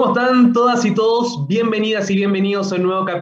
[0.00, 1.46] ¿Cómo están todas y todos?
[1.46, 3.20] Bienvenidas y bienvenidos a un nuevo capítulo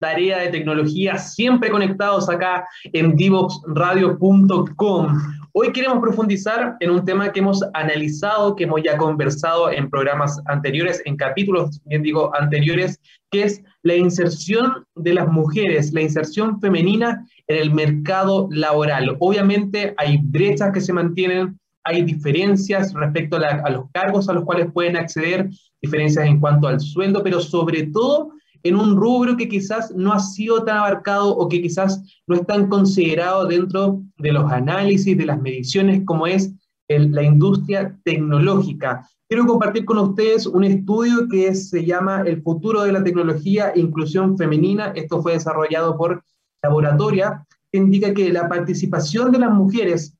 [0.00, 5.18] Tarea de Tecnología, siempre conectados acá en divoxradio.com.
[5.52, 10.40] Hoy queremos profundizar en un tema que hemos analizado, que hemos ya conversado en programas
[10.46, 12.98] anteriores, en capítulos, bien digo, anteriores,
[13.30, 19.14] que es la inserción de las mujeres, la inserción femenina en el mercado laboral.
[19.20, 24.44] Obviamente hay brechas que se mantienen, hay diferencias respecto a, a, los cargos a los
[24.44, 28.32] cuales pueden acceder, diferencias en cuanto al sueldo, pero sobre todo
[28.64, 32.46] en un rubro que quizás no ha sido tan abarcado o que quizás no es
[32.46, 36.50] tan considerado dentro de los análisis, de las mediciones, como es
[36.88, 39.06] la industria tecnológica.
[39.28, 43.80] Quiero compartir con ustedes un estudio que se llama El futuro de la tecnología e
[43.80, 44.92] inclusión femenina.
[44.94, 46.22] Esto fue desarrollado por
[46.62, 50.14] Laboratoria, que indica que la participación de las mujeres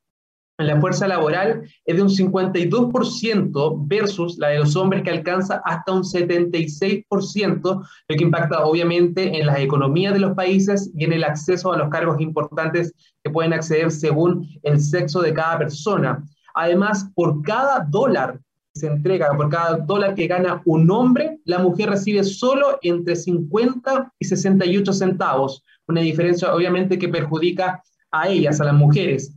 [0.58, 5.60] en la fuerza laboral es de un 52% versus la de los hombres que alcanza
[5.64, 11.12] hasta un 76%, lo que impacta obviamente en las economías de los países y en
[11.12, 16.24] el acceso a los cargos importantes que pueden acceder según el sexo de cada persona.
[16.54, 18.38] Además, por cada dólar
[18.72, 23.16] que se entrega, por cada dólar que gana un hombre, la mujer recibe solo entre
[23.16, 27.82] 50 y 68 centavos, una diferencia obviamente que perjudica
[28.12, 29.34] a ellas, a las mujeres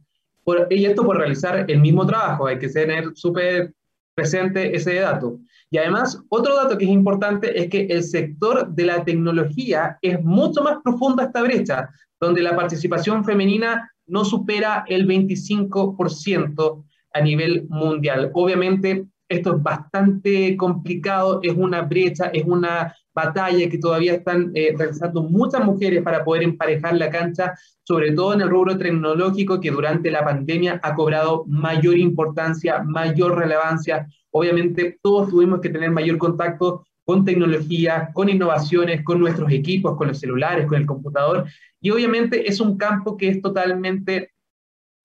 [0.70, 3.74] y esto por realizar el mismo trabajo, hay que tener súper
[4.16, 5.40] presente ese dato.
[5.70, 10.24] Y además, otro dato que es importante es que el sector de la tecnología es
[10.24, 11.90] mucho más profunda esta brecha,
[12.20, 18.32] donde la participación femenina no supera el 25% a nivel mundial.
[18.34, 24.74] Obviamente, esto es bastante complicado, es una brecha, es una batalla que todavía están eh,
[24.78, 29.72] realizando muchas mujeres para poder emparejar la cancha, sobre todo en el rubro tecnológico que
[29.72, 34.08] durante la pandemia ha cobrado mayor importancia, mayor relevancia.
[34.32, 40.10] Obviamente todos tuvimos que tener mayor contacto con tecnología, con innovaciones, con nuestros equipos, con
[40.10, 41.46] los celulares, con el computador.
[41.82, 44.32] Y obviamente es un campo que es totalmente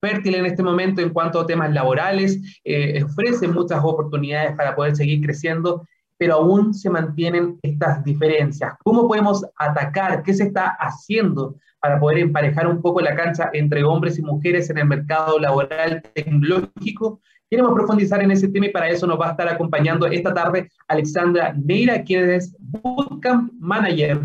[0.03, 3.05] fértil en este momento en cuanto a temas laborales, eh,
[3.53, 5.85] muchas oportunidades para poder seguir creciendo
[6.23, 8.73] pero aún se mantienen estas diferencias.
[8.83, 10.23] ¿Cómo podemos atacar?
[10.23, 14.69] ¿Qué se está haciendo para poder emparejar un poco la cancha entre hombres y mujeres
[14.69, 17.19] en el mercado laboral tecnológico?
[17.49, 20.69] Queremos profundizar en ese tema y para eso nos va a estar acompañando esta tarde
[20.87, 24.21] Alexandra Neira, quien es Bootcamp Manager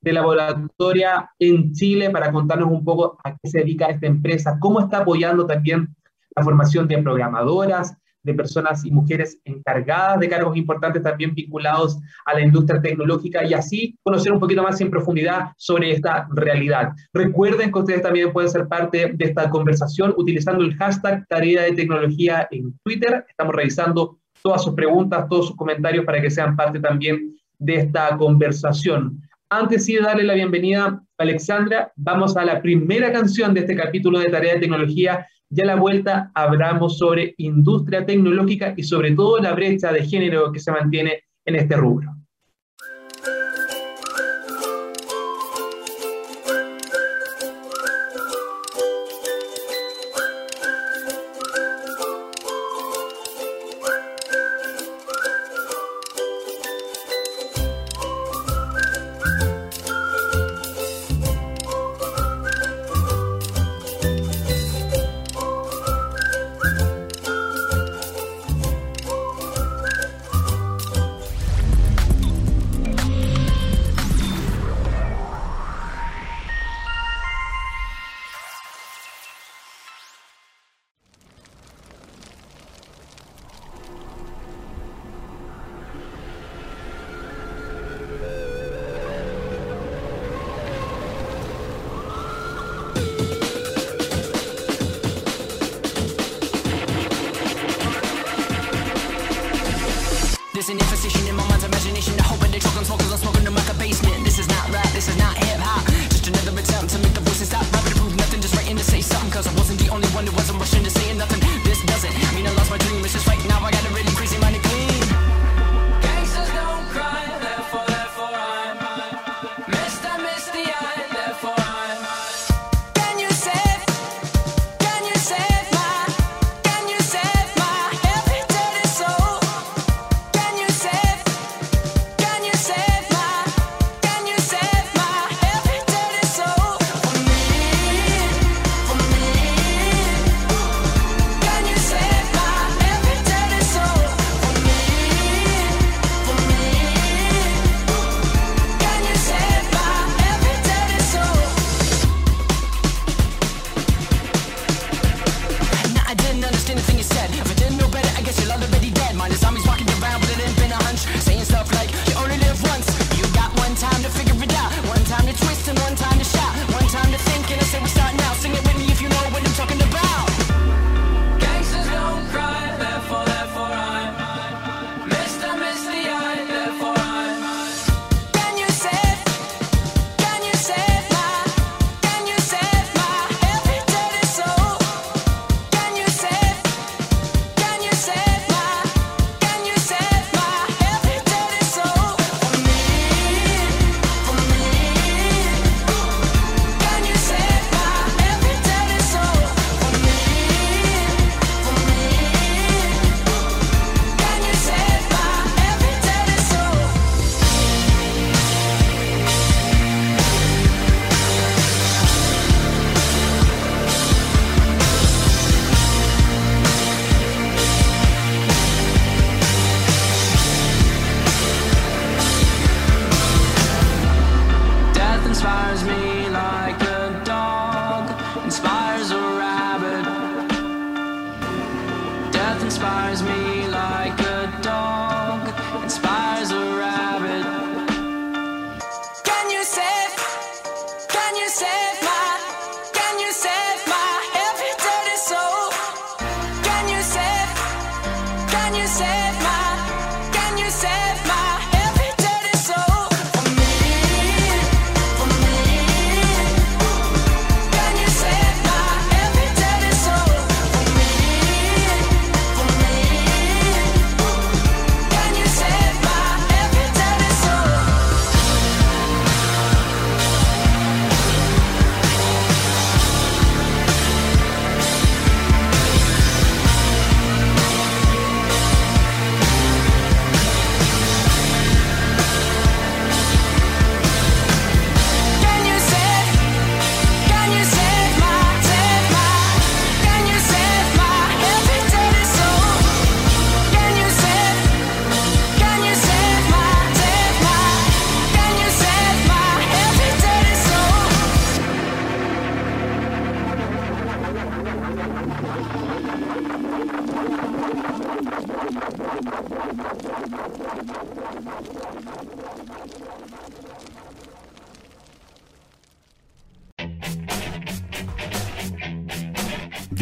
[0.00, 4.80] de Laboratoria en Chile, para contarnos un poco a qué se dedica esta empresa, cómo
[4.80, 5.94] está apoyando también
[6.36, 12.34] la formación de programadoras, de personas y mujeres encargadas de cargos importantes también vinculados a
[12.34, 16.92] la industria tecnológica y así conocer un poquito más en profundidad sobre esta realidad.
[17.12, 21.72] Recuerden que ustedes también pueden ser parte de esta conversación utilizando el hashtag tarea de
[21.72, 23.24] tecnología en Twitter.
[23.28, 28.16] Estamos revisando todas sus preguntas, todos sus comentarios para que sean parte también de esta
[28.16, 29.20] conversación.
[29.52, 34.20] Antes de darle la bienvenida a Alexandra, vamos a la primera canción de este capítulo
[34.20, 39.40] de Tarea de Tecnología ya a la vuelta hablamos sobre industria tecnológica y sobre todo
[39.40, 42.14] la brecha de género que se mantiene en este rubro.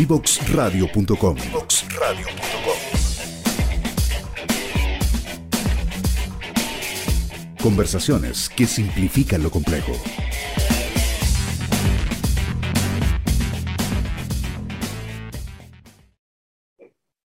[0.08, 1.37] Divoxradio.com.
[7.62, 9.93] Conversaciones que simplifican lo complejo.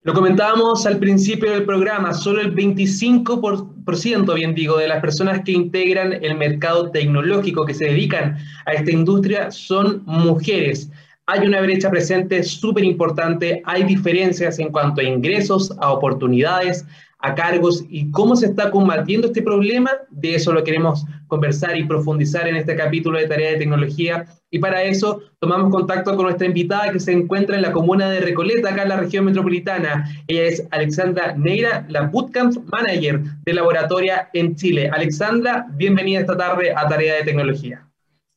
[0.01, 5.51] Lo comentábamos al principio del programa, solo el 25%, bien digo, de las personas que
[5.51, 10.89] integran el mercado tecnológico, que se dedican a esta industria, son mujeres
[11.27, 16.85] hay una brecha presente súper importante, hay diferencias en cuanto a ingresos, a oportunidades,
[17.21, 21.85] a cargos y cómo se está combatiendo este problema, de eso lo queremos conversar y
[21.85, 24.25] profundizar en este capítulo de Tarea de Tecnología.
[24.49, 28.19] Y para eso tomamos contacto con nuestra invitada que se encuentra en la comuna de
[28.19, 30.09] Recoleta, acá en la región metropolitana.
[30.27, 34.89] Ella es Alexandra Neira, la Bootcamp Manager de Laboratoria en Chile.
[34.91, 37.87] Alexandra, bienvenida esta tarde a Tarea de Tecnología.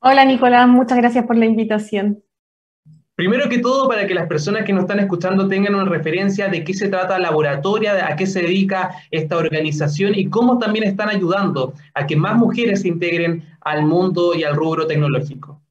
[0.00, 2.22] Hola Nicolás, muchas gracias por la invitación.
[3.16, 6.64] Primero que todo, para que las personas que nos están escuchando tengan una referencia de
[6.64, 11.74] qué se trata Laboratoria, a qué se dedica esta organización y cómo también están ayudando
[11.94, 15.63] a que más mujeres se integren al mundo y al rubro tecnológico.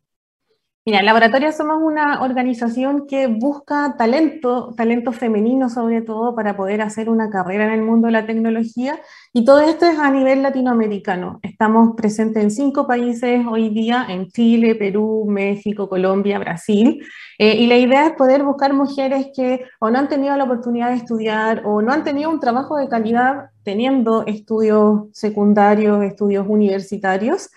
[0.85, 7.07] Mira, Laboratorio somos una organización que busca talento, talento femenino sobre todo, para poder hacer
[7.07, 8.99] una carrera en el mundo de la tecnología.
[9.31, 11.39] Y todo esto es a nivel latinoamericano.
[11.41, 17.01] Estamos presentes en cinco países hoy día, en Chile, Perú, México, Colombia, Brasil.
[17.39, 20.89] Eh, y la idea es poder buscar mujeres que o no han tenido la oportunidad
[20.89, 27.51] de estudiar o no han tenido un trabajo de calidad teniendo estudios secundarios, estudios universitarios.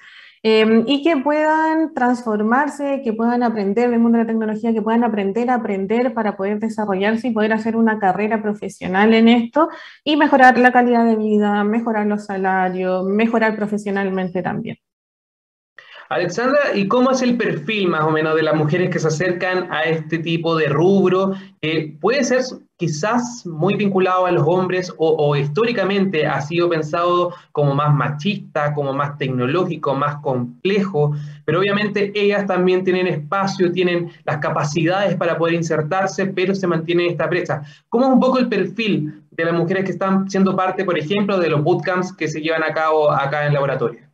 [0.49, 5.03] Em, y que puedan transformarse, que puedan aprender del mundo de la tecnología, que puedan
[5.03, 9.69] aprender a aprender para poder desarrollarse y poder hacer una carrera profesional en esto
[10.05, 14.79] y mejorar la calidad de vida, mejorar los salarios, mejorar profesionalmente también.
[16.09, 19.73] Alexandra, ¿y cómo es el perfil más o menos de las mujeres que se acercan
[19.73, 21.33] a este tipo de rubro?
[21.63, 22.43] Eh, puede ser
[22.77, 28.93] quizás muy vinculado a los hombres o, históricamente ha sido pensado como más machista, como
[28.93, 31.13] más tecnológico, más complejo,
[31.45, 37.09] pero obviamente ellas también tienen espacio, tienen las capacidades para poder insertarse, pero se mantiene
[37.09, 37.63] esta brecha.
[37.89, 41.39] ¿Cómo es un poco el perfil de las mujeres que están siendo parte, por ejemplo,
[41.39, 44.06] de los bootcamps que se llevan a cabo acá en laboratorio?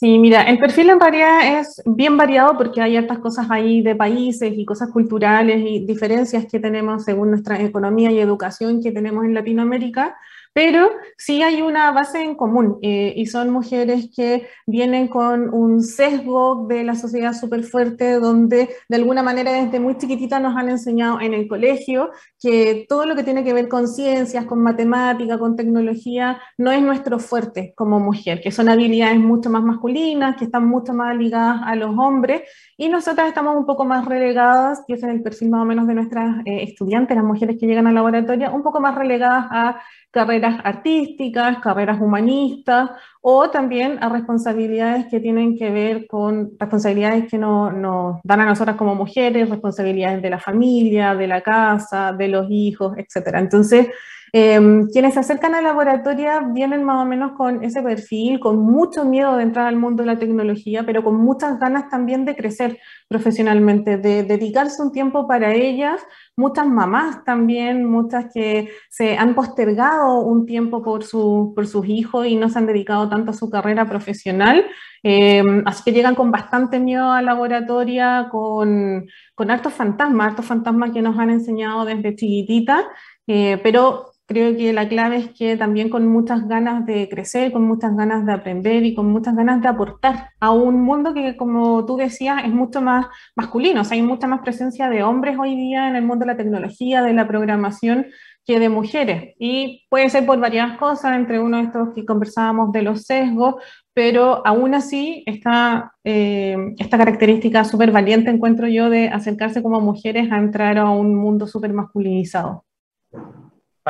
[0.00, 3.94] Sí, mira, el perfil en realidad es bien variado porque hay hartas cosas ahí de
[3.94, 9.26] países y cosas culturales y diferencias que tenemos según nuestra economía y educación que tenemos
[9.26, 10.16] en Latinoamérica.
[10.52, 15.82] Pero sí hay una base en común eh, y son mujeres que vienen con un
[15.82, 20.68] sesgo de la sociedad súper fuerte donde de alguna manera desde muy chiquitita nos han
[20.68, 25.38] enseñado en el colegio que todo lo que tiene que ver con ciencias, con matemática,
[25.38, 30.44] con tecnología, no es nuestro fuerte como mujer, que son habilidades mucho más masculinas, que
[30.44, 32.42] están mucho más ligadas a los hombres.
[32.76, 35.86] Y nosotras estamos un poco más relegadas, y ese es el perfil más o menos
[35.86, 39.80] de nuestras eh, estudiantes, las mujeres que llegan al laboratorio, un poco más relegadas a
[40.10, 42.90] carreras artísticas, carreras humanistas
[43.20, 48.46] o también a responsabilidades que tienen que ver con responsabilidades que nos no dan a
[48.46, 53.34] nosotras como mujeres, responsabilidades de la familia, de la casa, de los hijos, etc.
[53.34, 53.88] Entonces,
[54.32, 59.04] Em, quienes se acercan al laboratorio vienen más o menos con ese perfil, con mucho
[59.04, 62.78] miedo de entrar al mundo de la tecnología, pero con muchas ganas también de crecer
[63.08, 66.00] profesionalmente, de dedicarse un tiempo para ellas.
[66.36, 72.26] Muchas mamás también, muchas que se han postergado un tiempo por, su, por sus hijos
[72.26, 74.64] y no se han dedicado tanto a su carrera profesional.
[75.02, 80.90] Em, así que llegan con bastante miedo al laboratorio, con, con hartos fantasmas, hartos fantasmas
[80.92, 82.86] que nos han enseñado desde chiquitita,
[83.26, 87.64] eh, pero Creo que la clave es que también con muchas ganas de crecer, con
[87.64, 91.84] muchas ganas de aprender y con muchas ganas de aportar a un mundo que, como
[91.84, 93.80] tú decías, es mucho más masculino.
[93.80, 96.36] O sea, hay mucha más presencia de hombres hoy día en el mundo de la
[96.36, 98.06] tecnología, de la programación,
[98.46, 99.34] que de mujeres.
[99.40, 103.56] Y puede ser por varias cosas, entre uno de estos que conversábamos de los sesgos,
[103.94, 110.30] pero aún así esta, eh, esta característica súper valiente encuentro yo de acercarse como mujeres
[110.30, 112.64] a entrar a un mundo súper masculinizado.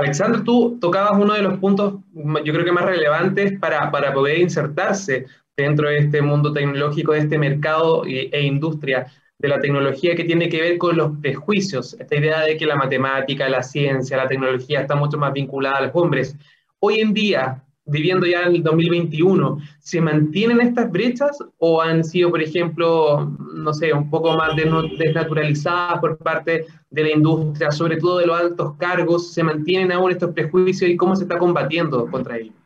[0.01, 4.39] Alexandra, tú tocabas uno de los puntos, yo creo que más relevantes para, para poder
[4.39, 5.27] insertarse
[5.57, 9.07] dentro de este mundo tecnológico, de este mercado e industria
[9.39, 12.77] de la tecnología que tiene que ver con los prejuicios, esta idea de que la
[12.77, 16.37] matemática, la ciencia, la tecnología está mucho más vinculada a los hombres.
[16.79, 22.31] Hoy en día, viviendo ya en el 2021, ¿se mantienen estas brechas o han sido,
[22.31, 28.19] por ejemplo, no sé, un poco más desnaturalizadas por parte de la industria, sobre todo
[28.19, 29.33] de los altos cargos?
[29.33, 32.60] ¿Se mantienen aún estos prejuicios y cómo se está combatiendo contra ellos?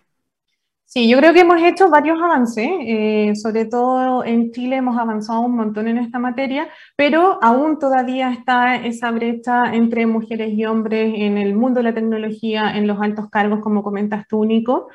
[0.94, 5.40] Sí, yo creo que hemos hecho varios avances, eh, sobre todo en Chile hemos avanzado
[5.40, 11.12] un montón en esta materia, pero aún todavía está esa brecha entre mujeres y hombres
[11.16, 14.86] en el mundo de la tecnología, en los altos cargos, como comentas tú, Nico.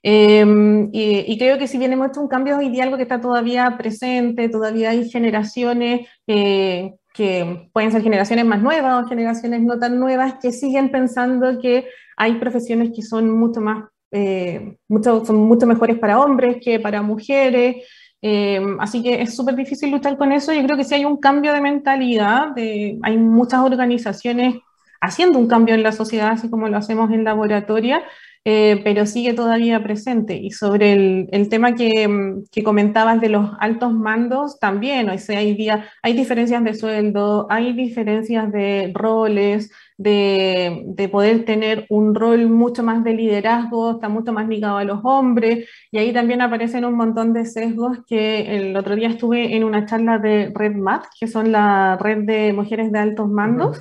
[0.00, 3.20] Em, y, creo que si bien hemos hecho un cambio hoy día, algo que está
[3.20, 9.76] todavía presente, todavía hay generaciones eh, que pueden ser generaciones más nuevas o generaciones no
[9.80, 15.36] tan nuevas que siguen pensando que hay profesiones que son mucho más eh, mucho, son
[15.36, 17.84] mucho mejores para hombres que para mujeres.
[18.20, 20.52] Eh, así que es súper difícil luchar con eso.
[20.52, 24.56] Yo creo que si hay un cambio de mentalidad, hay muchas organizaciones
[25.00, 27.98] haciendo un cambio en la sociedad, así como lo hacemos en laboratorio,
[28.44, 30.36] eh, pero sigue todavía presente.
[30.36, 35.68] Y sobre el, tema que, que, comentabas de los altos mandos, también, o sea, hay,
[36.02, 42.82] hay diferencias de sueldo, hay diferencias de roles, de, de, poder tener un rol mucho
[42.82, 46.94] más de liderazgo, está mucho más ligado a los hombres, y ahí también aparecen un
[46.94, 51.26] montón de sesgos que el otro día estuve en una charla de Red Mat, que
[51.26, 53.80] son la red de mujeres de altos mandos.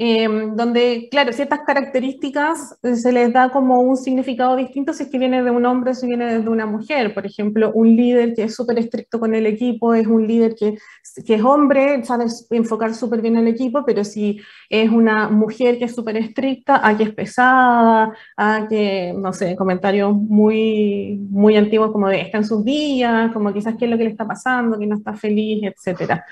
[0.00, 5.10] Em, donde, claro, ciertas características eh, se les da como un significado distinto si es
[5.10, 7.12] que viene de un hombre o si viene de una mujer.
[7.14, 10.78] Por ejemplo, un líder que es súper estricto con el equipo es un líder que,
[11.26, 14.40] que es hombre, sabe enfocar súper bien el equipo, pero si
[14.70, 19.56] es una mujer que es súper estricta, a que es pesada, a que, no sé,
[19.56, 23.98] comentarios muy, muy antiguos como de está en sus días, como quizás qué es lo
[23.98, 26.24] que le está pasando, que no está feliz, etcétera.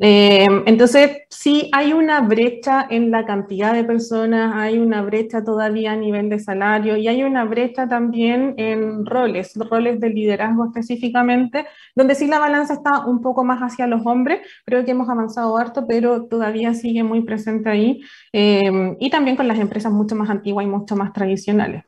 [0.00, 5.92] Eh, entonces, sí hay una brecha en la cantidad de personas, hay una brecha todavía
[5.92, 11.66] a nivel de salario y hay una brecha también en roles, roles de liderazgo específicamente,
[11.96, 15.56] donde sí la balanza está un poco más hacia los hombres, creo que hemos avanzado
[15.58, 18.00] harto, pero todavía sigue muy presente ahí,
[18.32, 21.82] eh, y también con las empresas mucho más antiguas y mucho más tradicionales.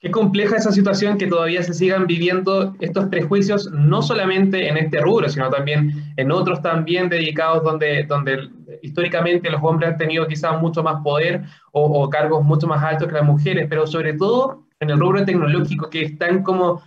[0.00, 5.00] Qué compleja esa situación que todavía se sigan viviendo estos prejuicios, no solamente en este
[5.00, 8.48] rubro, sino también en otros también dedicados donde, donde
[8.80, 13.14] históricamente los hombres han tenido quizás mucho más poder o, cargos mucho más altos que
[13.14, 16.80] las mujeres, pero sobre todo en el rubro tecnológico que es tan como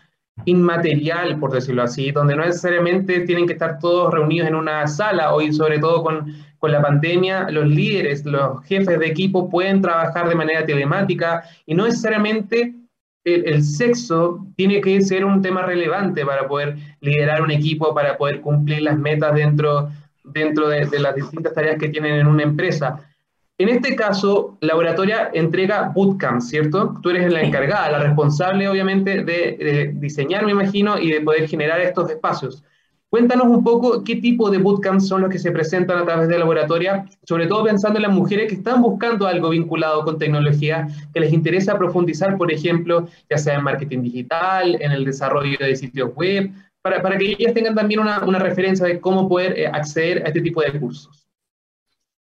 [0.45, 5.33] inmaterial, por decirlo así, donde no necesariamente tienen que estar todos reunidos en una sala,
[5.33, 10.29] hoy sobre todo con, con la pandemia, los líderes, los jefes de equipo pueden trabajar
[10.29, 12.75] de manera telemática y no necesariamente
[13.23, 18.41] el, sexo tiene que ser un tema relevante para poder liderar un equipo, para poder
[18.41, 19.89] cumplir las metas dentro,
[20.23, 23.07] dentro de, las distintas tareas que tienen en una empresa.
[23.57, 26.95] En este caso, la oratoria entrega bootcamp, ¿cierto?
[27.03, 31.47] Tú eres la encargada, la responsable, obviamente, de, de diseñar, me imagino, y de poder
[31.47, 32.63] generar estos espacios.
[33.11, 36.35] Cuéntanos un poco qué tipo de bootcamps son los que se presentan a través de
[36.35, 40.87] la laboratoria, sobre todo pensando en las mujeres que están buscando algo vinculado con tecnología,
[41.13, 45.75] que les interesa profundizar, por ejemplo, ya sea en marketing digital, en el desarrollo de
[45.75, 46.51] sitios web,
[46.81, 50.27] para, para que ellas tengan también una, una referencia de cómo poder eh, acceder a
[50.29, 51.20] este tipo de cursos.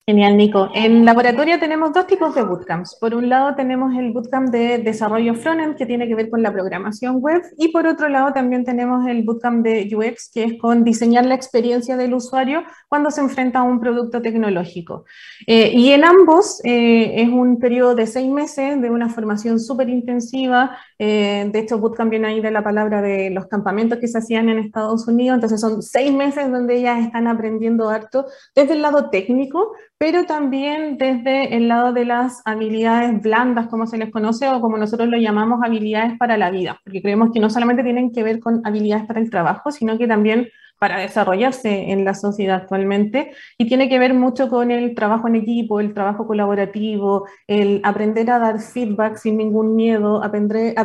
[0.09, 0.71] Genial, Nico.
[0.73, 2.97] En laboratorio tenemos dos tipos de bootcamps.
[2.99, 6.51] Por un lado tenemos el bootcamp de desarrollo frontend, que tiene que ver con la
[6.51, 10.83] programación web, y por otro lado también tenemos el bootcamp de UX, que es con
[10.83, 15.05] diseñar la experiencia del usuario cuando se enfrenta a un producto tecnológico.
[15.47, 19.91] Eh, y en ambos eh, es un periodo de seis meses de una formación súper
[19.91, 20.79] intensiva.
[20.99, 24.49] Eh, de hecho, bootcamp viene ahí de la palabra de los campamentos que se hacían
[24.49, 25.35] en Estados Unidos.
[25.35, 28.25] Entonces son seis meses donde ellas están aprendiendo harto
[28.55, 33.99] desde el lado técnico, pero también desde el lado de las habilidades blandas, como se
[33.99, 37.51] les conoce, o como nosotros lo llamamos habilidades para la vida, porque creemos que no
[37.51, 40.49] solamente tienen que ver con habilidades para el trabajo, sino que también
[40.79, 45.37] para desarrollarse en la sociedad actualmente y tiene que ver mucho con el trabajo en
[45.37, 50.85] equipo, el trabajo colaborativo, el aprender a dar feedback sin ningún miedo, aprender, a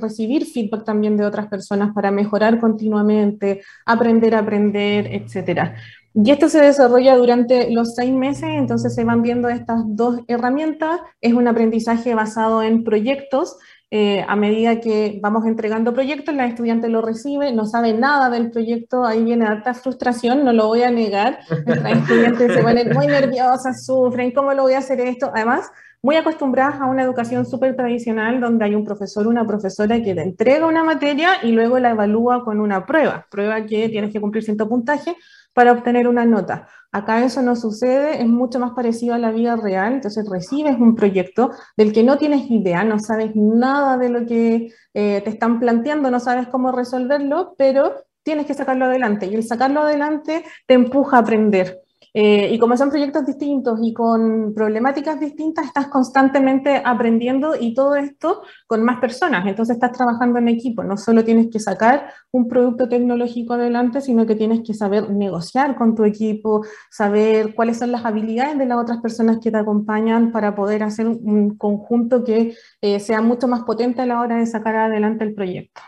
[0.00, 5.74] recibir feedback también de otras personas para mejorar continuamente, aprender a aprender, etcétera.
[6.16, 11.00] Y esto se desarrolla durante los seis meses, entonces se van viendo estas dos herramientas.
[11.20, 13.56] Es un aprendizaje basado en proyectos.
[13.96, 18.50] Eh, a medida que vamos entregando proyectos, la estudiante lo recibe, no sabe nada del
[18.50, 21.38] proyecto, ahí viene harta frustración, no lo voy a negar.
[21.64, 25.30] Las estudiantes se ponen muy nerviosas, sufren, ¿cómo lo voy a hacer esto?
[25.32, 25.70] Además,
[26.02, 30.22] muy acostumbradas a una educación súper tradicional donde hay un profesor, una profesora que te
[30.22, 34.42] entrega una materia y luego la evalúa con una prueba, prueba que tienes que cumplir
[34.42, 35.14] cierto puntaje,
[35.54, 36.68] para obtener una nota.
[36.92, 40.94] Acá eso no sucede, es mucho más parecido a la vida real, entonces recibes un
[40.94, 45.58] proyecto del que no tienes idea, no sabes nada de lo que eh, te están
[45.58, 50.74] planteando, no sabes cómo resolverlo, pero tienes que sacarlo adelante y el sacarlo adelante te
[50.74, 51.83] empuja a aprender.
[52.16, 57.96] Eh, y como son proyectos distintos y con problemáticas distintas, estás constantemente aprendiendo y todo
[57.96, 59.44] esto con más personas.
[59.48, 60.84] Entonces estás trabajando en equipo.
[60.84, 65.74] No solo tienes que sacar un producto tecnológico adelante, sino que tienes que saber negociar
[65.74, 70.30] con tu equipo, saber cuáles son las habilidades de las otras personas que te acompañan
[70.30, 74.46] para poder hacer un conjunto que eh, sea mucho más potente a la hora de
[74.46, 75.80] sacar adelante el proyecto.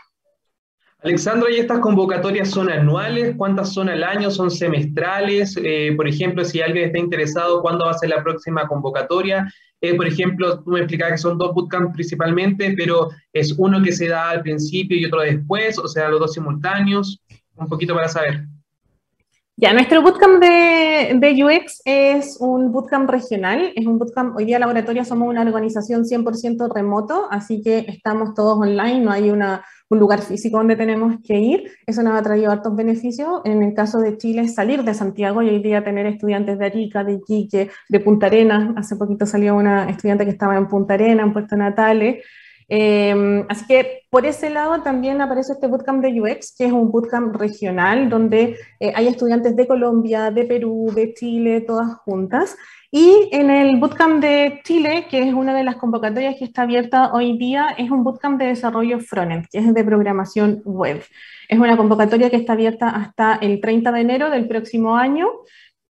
[1.03, 3.35] Alexandra, ¿y estas convocatorias son anuales?
[3.37, 4.31] ¿Cuántas son al año?
[4.31, 5.55] ¿Son semestrales?
[5.63, 9.47] Eh, por ejemplo, si alguien está interesado, ¿cuándo va a ser la próxima convocatoria?
[9.79, 13.91] Eh, por ejemplo, tú me explicabas que son dos bootcamps principalmente, pero ¿es uno que
[13.91, 15.77] se da al principio y otro después?
[15.77, 17.21] ¿O sea, los dos simultáneos?
[17.55, 18.45] Un poquito para saber.
[19.59, 24.59] Ya, nuestro bootcamp de, de, UX es un bootcamp regional, es un bootcamp, hoy día
[24.59, 29.99] Laboratoria somos una organización 100% remoto, así que estamos todos online, no hay una un
[29.99, 31.71] lugar físico donde tenemos que ir.
[31.85, 33.41] Eso nos ha traído hartos beneficios.
[33.45, 37.03] En el caso de Chile, salir de Santiago y hoy día tener estudiantes de Arica,
[37.03, 38.73] de Iquique, de Punta Arenas.
[38.75, 42.23] Hace poquito salió una estudiante que estaba en Punta Arenas, en Puerto Natales.
[42.69, 46.91] Em, así que por ese lado también aparece este bootcamp de UX, que es un
[46.91, 52.57] bootcamp regional donde eh, hay estudiantes de Colombia, de Perú, de Chile, todas juntas.
[52.89, 57.11] Y en el bootcamp de Chile, que es una de las convocatorias que está abierta
[57.13, 61.03] hoy día, es un bootcamp de desarrollo frontend, que es de programación web.
[61.49, 65.27] Es una convocatoria que está abierta hasta el 30 de enero del próximo año.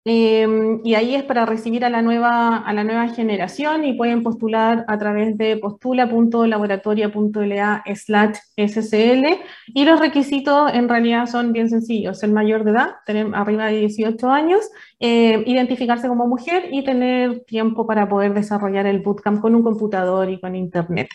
[0.07, 4.23] Em, y ahí es para recibir a la, nueva, a la nueva generación y pueden
[4.23, 9.39] postular a través de postula.laboratoria.la slash SCL
[9.69, 13.79] y los requisitos en realidad son bien sencillos, el mayor de edad, tener arriba de
[13.81, 14.69] 18 años,
[15.01, 20.29] em, identificarse como mujer y tener tiempo para poder desarrollar el bootcamp con un computador
[20.29, 21.09] y con internet.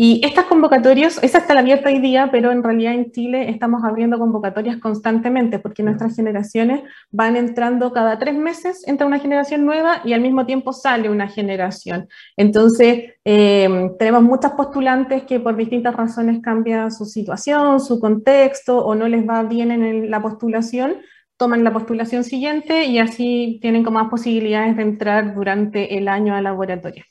[0.00, 4.16] Y estas convocatorias, esa está abierta hoy día, pero en realidad en Chile estamos abriendo
[4.16, 10.12] convocatorias constantemente porque nuestras generaciones van entrando cada tres meses, entra una generación nueva y
[10.12, 12.06] al mismo tiempo sale una generación.
[12.36, 18.94] Entonces, em, tenemos muchas postulantes que por distintas razones cambian su situación, su contexto o
[18.94, 20.98] no les va bien en la postulación,
[21.36, 26.36] toman la postulación siguiente y así tienen como más posibilidades de entrar durante el año
[26.36, 27.02] al laboratorio.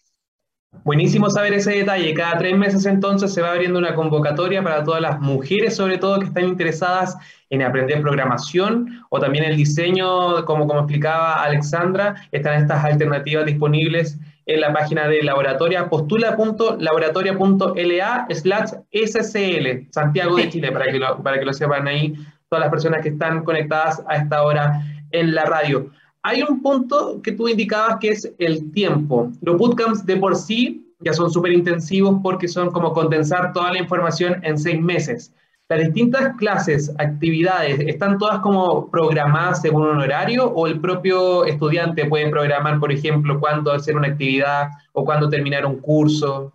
[0.84, 2.13] Buenísimo saber ese detalle.
[2.13, 6.19] Cada tres meses entonces se va abriendo una convocatoria para todas las mujeres, sobre todo
[6.19, 7.17] que están interesadas
[7.49, 14.19] en aprender programación o también el diseño, como, como explicaba Alexandra, están estas alternativas disponibles
[14.45, 21.39] en la página de laboratoria, postula.laboratoria.la slash SCL, Santiago de Chile, para que, lo, para
[21.39, 22.13] que lo sepan ahí
[22.49, 25.89] todas las personas que están conectadas a esta hora en la radio.
[26.23, 29.32] Hay un punto que tú indicabas que es el tiempo.
[29.41, 33.80] Los bootcamps de por sí ya son súper intensivos porque son como condensar toda la
[33.80, 35.34] información en seis meses.
[35.69, 42.06] ¿Las distintas clases, actividades, están todas como programadas según un horario o el propio estudiante
[42.06, 46.53] puede programar, por ejemplo, cuándo hacer una actividad o cuándo terminar un curso?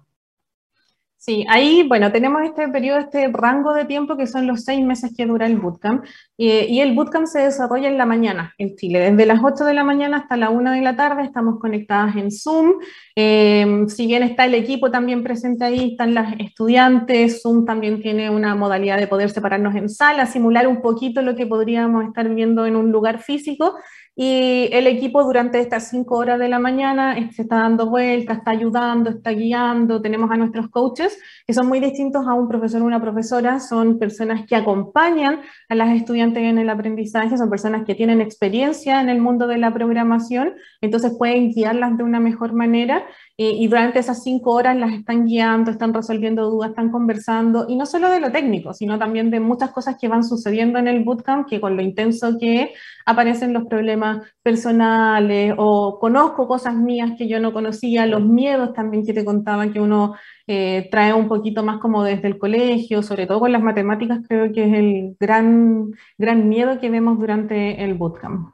[1.24, 5.12] Sí, ahí, bueno, tenemos este periodo, este rango de tiempo que son los seis meses
[5.16, 6.04] que dura el bootcamp.
[6.36, 8.98] y el bootcamp se desarrolla en la mañana en Chile.
[8.98, 12.32] Desde las 8 de la mañana hasta la 1 de la tarde estamos conectadas en
[12.32, 12.72] Zoom.
[13.14, 17.40] Eh, si bien está el equipo también presente ahí, están las estudiantes.
[17.40, 21.46] Zoom también tiene una modalidad de poder separarnos en sala, simular un poquito lo que
[21.46, 23.76] podríamos estar viendo en un lugar físico.
[24.14, 28.50] Y el equipo durante estas cinco horas de la mañana se está dando vueltas, está
[28.50, 30.02] ayudando, está guiando.
[30.02, 33.58] Tenemos a nuestros coaches, que son muy distintos a un profesor o una profesora.
[33.58, 39.00] Son personas que acompañan a las estudiantes en el aprendizaje, son personas que tienen experiencia
[39.00, 43.04] en el mundo de la programación, entonces pueden guiarlas de una mejor manera
[43.42, 47.74] eh, y durante esas cinco horas las están guiando, están resolviendo dudas, están conversando, y
[47.74, 51.02] no solo de lo técnico, sino también de muchas cosas que van sucediendo en el
[51.02, 52.72] bootcamp, que con lo intenso que
[53.04, 59.04] aparecen los problemas personales, o conozco cosas mías que yo no conocía, los miedos también
[59.04, 60.14] que te contaba que uno
[60.46, 64.52] eh, trae un poquito más como desde el colegio, sobre todo con las matemáticas, creo
[64.52, 68.50] que es el gran, gran miedo que vemos durante el bootcamp.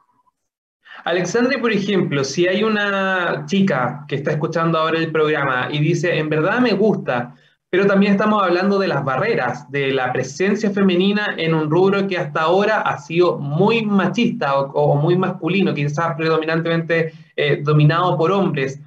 [1.05, 6.17] Alexandre, por ejemplo, si hay una chica que está escuchando ahora el programa y dice,
[6.17, 7.35] en verdad me gusta,
[7.69, 12.17] pero también estamos hablando de las barreras, de la presencia femenina en un rubro que
[12.17, 18.81] hasta ahora ha sido muy machista o, muy masculino, quizás predominantemente eh, dominado por hombres.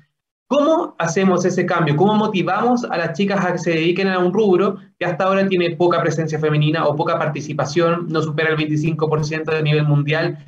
[0.48, 1.96] ¿Cómo hacemos ese cambio?
[1.96, 5.48] ¿Cómo motivamos a las chicas a que se dediquen a un rubro que hasta ahora
[5.48, 10.44] tiene poca presencia femenina o poca participación, no supera el 25% de nivel mundial?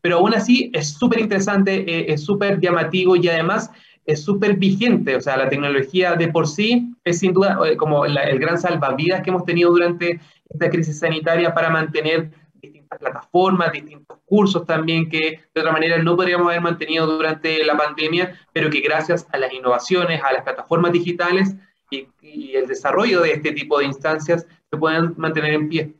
[0.00, 3.70] Pero aún así es súper interesante, eh, es súper llamativo y además
[4.06, 5.16] es súper vigente.
[5.16, 9.22] O sea, la tecnología de por sí es sin duda eh, como el gran salvavidas
[9.22, 15.40] que hemos tenido durante esta crisis sanitaria para mantener distintas plataformas, distintos cursos también que
[15.54, 19.52] de otra manera no podríamos haber mantenido durante la pandemia, pero que gracias a las
[19.52, 21.54] innovaciones, a las plataformas digitales
[21.90, 25.99] y, y el desarrollo de este tipo de instancias se pueden mantener en pie.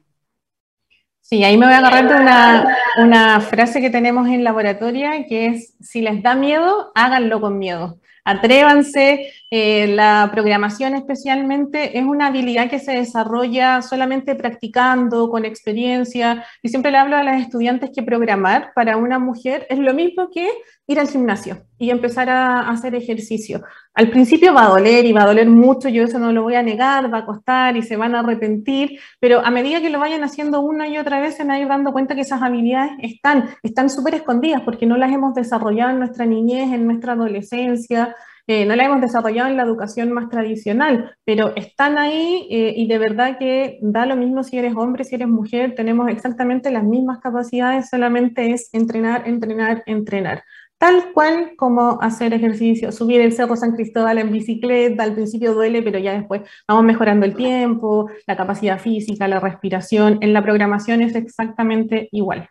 [1.31, 5.77] Sí, ahí me voy a agarrar una, una, frase que tenemos en laboratoria, que es,
[5.81, 8.01] si les da miedo, háganlo con miedo.
[8.25, 16.45] Atrévanse, eh, la programación especialmente es una habilidad que se desarrolla solamente practicando, con experiencia.
[16.63, 20.31] Y siempre le hablo a las estudiantes que programar para una mujer es lo mismo
[20.31, 20.49] que
[20.91, 23.63] ir al gimnasio y empezar a, hacer ejercicio.
[23.95, 26.57] Al principio va a doler y va a doler mucho, yo eso no lo voy
[26.57, 30.01] a negar, va a costar y se van a arrepentir, pero a medida que lo
[30.01, 32.93] vayan haciendo una y otra vez se van a ir dando cuenta que esas habilidades
[33.03, 38.17] están, están súper escondidas porque no las hemos desarrollado en nuestra niñez, en nuestra adolescencia,
[38.53, 42.89] eh, no la hemos desarrollado en la educación más tradicional, pero están ahí eh, y
[42.89, 46.83] de verdad que da lo mismo si eres hombre, si eres mujer, tenemos exactamente las
[46.83, 50.43] mismas capacidades, solamente es entrenar, entrenar, entrenar.
[50.81, 55.83] Tal cual como hacer ejercicio, subir el Cerro San Cristóbal en bicicleta, al principio duele,
[55.83, 60.17] pero ya después vamos mejorando el tiempo, la capacidad física, la respiración.
[60.23, 62.49] En la programación es exactamente igual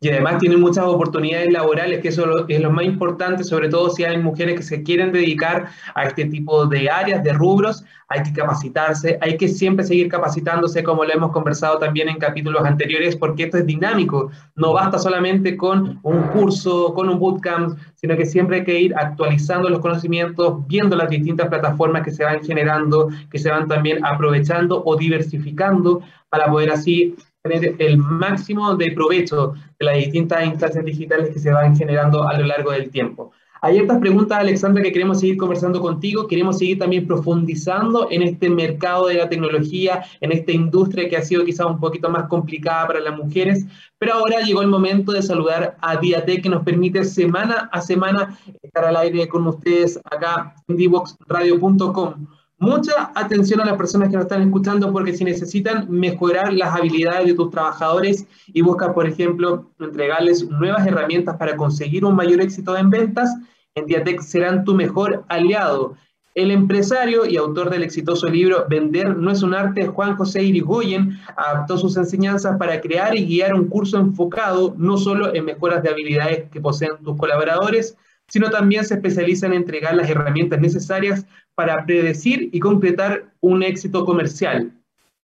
[0.00, 4.04] y además tienen muchas oportunidades laborales, que eso es lo más importante, sobre todo si
[4.04, 8.32] hay mujeres que se quieren dedicar a este tipo de áreas, de rubros, hay que
[8.32, 13.44] capacitarse, hay que siempre seguir capacitándose, como lo hemos conversado también en capítulos anteriores, porque
[13.44, 18.58] esto es dinámico, no basta solamente con un curso, con un bootcamp, sino que siempre
[18.58, 23.38] hay que ir actualizando los conocimientos, viendo las distintas plataformas que se van generando, que
[23.40, 27.16] se van también aprovechando o diversificando para poder así
[27.48, 32.38] tener el máximo de provecho de las distintas instancias digitales que se van generando a
[32.38, 33.32] lo largo del tiempo.
[33.60, 36.28] Hay estas preguntas, Alexandra, que queremos seguir conversando contigo.
[36.28, 41.22] Queremos seguir también profundizando en este mercado de la tecnología, en esta industria que ha
[41.22, 43.66] sido quizás un poquito más complicada para las mujeres.
[43.98, 48.38] Pero ahora llegó el momento de saludar a Diatec, que nos permite semana a semana
[48.62, 52.37] estar al aire con ustedes acá en divoxradio.com.
[52.60, 57.28] Mucha atención a las personas que nos están escuchando porque si necesitan mejorar las habilidades
[57.28, 62.76] de tus trabajadores y buscas, por ejemplo, entregarles nuevas herramientas para conseguir un mayor éxito
[62.76, 63.32] en ventas,
[63.76, 65.94] en Diatec serán tu mejor aliado.
[66.34, 71.16] El empresario y autor del exitoso libro Vender no es un arte, Juan José Irigoyen,
[71.36, 75.90] adaptó sus enseñanzas para crear y guiar un curso enfocado no solo en mejoras de
[75.90, 77.96] habilidades que poseen tus colaboradores,
[78.28, 84.04] sino también se especializa en entregar las herramientas necesarias para predecir y concretar un éxito
[84.04, 84.72] comercial.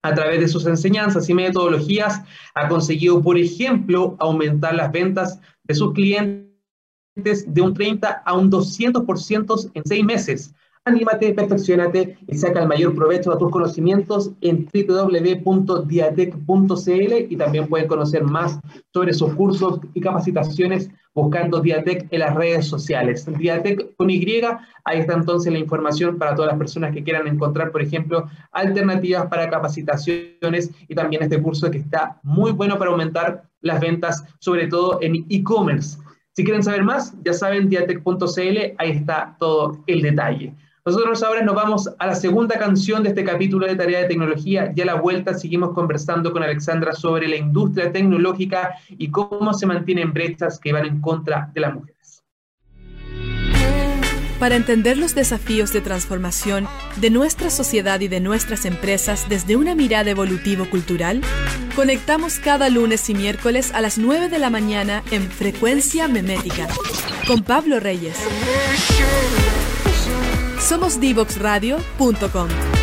[0.03, 2.21] A través de sus enseñanzas y metodologías
[2.55, 6.43] ha conseguido, por ejemplo, aumentar las ventas de sus clientes
[7.15, 10.53] de un 30 a un 200% en seis meses.
[10.85, 15.63] Anímate, perfeccionate y saca el mayor provecho de tus conocimientos en www.diatec.cl
[17.29, 18.59] y también pueden conocer más
[18.93, 23.25] sobre sus cursos y capacitaciones buscando Diatec en las redes sociales.
[23.25, 24.41] Diatec con Y,
[24.83, 29.27] ahí está entonces la información para todas las personas que quieran encontrar, por ejemplo, alternativas
[29.27, 34.67] para capacitaciones y también este curso que está muy bueno para aumentar las ventas, sobre
[34.67, 35.97] todo en e-commerce.
[36.33, 40.53] Si quieren saber más, ya saben, diatec.cl, ahí está todo el detalle.
[40.85, 44.73] Nosotros ahora nos vamos a la segunda canción de este capítulo de Tarea de Tecnología
[44.75, 49.65] y a la vuelta seguimos conversando con Alexandra sobre la industria tecnológica y cómo se
[49.65, 52.21] mantienen brechas que van en contra de las mujeres.
[54.39, 56.67] Para entender los desafíos de transformación
[56.99, 61.21] de nuestra sociedad y de nuestras empresas desde una mirada evolutivo-cultural,
[61.77, 66.67] conectamos cada lunes y miércoles a las 9 de la mañana en Frecuencia Memética
[67.25, 68.17] con Pablo Reyes.
[70.73, 72.82] Somos divoxradio.com.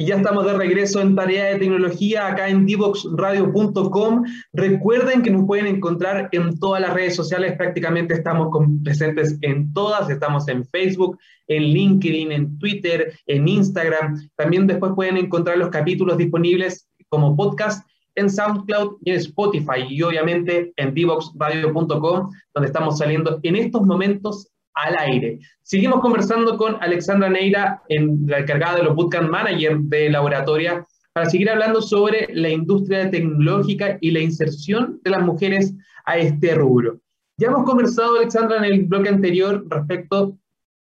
[0.00, 4.24] Y ya estamos de regreso en Tarea de Tecnología acá en divoxradio.com.
[4.54, 8.48] Recuerden que nos pueden encontrar en todas las redes sociales, prácticamente estamos
[8.82, 14.16] presentes en todas, estamos en Facebook, en LinkedIn, en Twitter, en Instagram.
[14.36, 20.00] También después pueden encontrar los capítulos disponibles como podcast en SoundCloud y en Spotify y
[20.00, 25.38] obviamente en divoxradio.com, donde estamos saliendo en estos momentos al aire.
[25.62, 31.28] Seguimos conversando con Alexandra Neira, en, la encargada de los Bootcamp Manager de Laboratoria, para
[31.28, 37.00] seguir hablando sobre la industria tecnológica y la inserción de las mujeres a este rubro.
[37.36, 40.36] Ya hemos conversado, Alexandra, en el bloque anterior respecto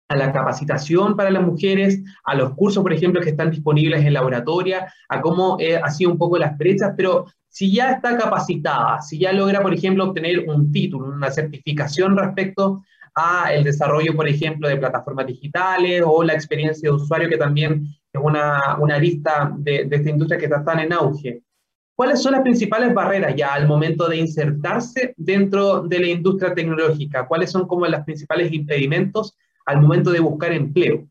[0.09, 4.13] a la capacitación para las mujeres, a los cursos, por ejemplo, que están disponibles en
[4.13, 9.01] laboratoria, a cómo eh, ha sido un poco las brechas, pero si ya está capacitada,
[9.01, 12.83] si ya logra, por ejemplo, obtener un título, una certificación respecto
[13.15, 17.86] a el desarrollo, por ejemplo, de plataformas digitales o la experiencia de usuario, que también
[18.12, 21.41] es una, una arista de, de esta industria que está tan en auge.
[21.95, 27.28] ¿Cuáles son las principales barreras ya al momento de insertarse dentro de la industria tecnológica?
[27.28, 31.08] ¿Cuáles son como los principales impedimentos al momento de buscar empleo?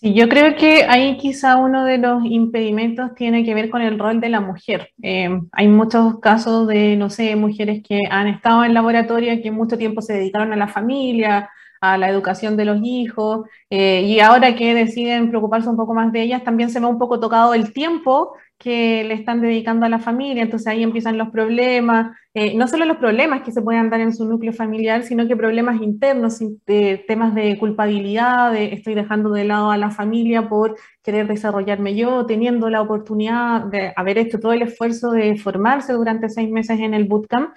[0.00, 3.98] Sí, yo creo que ahí quizá uno de los impedimentos tiene que ver con el
[3.98, 4.88] rol de la mujer.
[5.02, 9.76] Eh, hay muchos casos de, no sé, mujeres que han estado en laboratorio, que mucho
[9.76, 11.50] tiempo se dedicaron a la familia,
[11.82, 16.12] a la educación de los hijos, eh, y ahora que deciden preocuparse un poco más
[16.12, 19.88] de ellas, también se ve un poco tocado el tiempo que le están dedicando a
[19.88, 23.88] la familia, entonces ahí empiezan los problemas, eh, no solo los problemas que se pueden
[23.88, 28.92] dar en su núcleo familiar, sino que problemas internos, de, temas de culpabilidad, de estoy
[28.94, 34.18] dejando de lado a la familia por querer desarrollarme yo, teniendo la oportunidad de haber
[34.18, 37.54] hecho todo el esfuerzo de formarse durante seis meses en el bootcamp.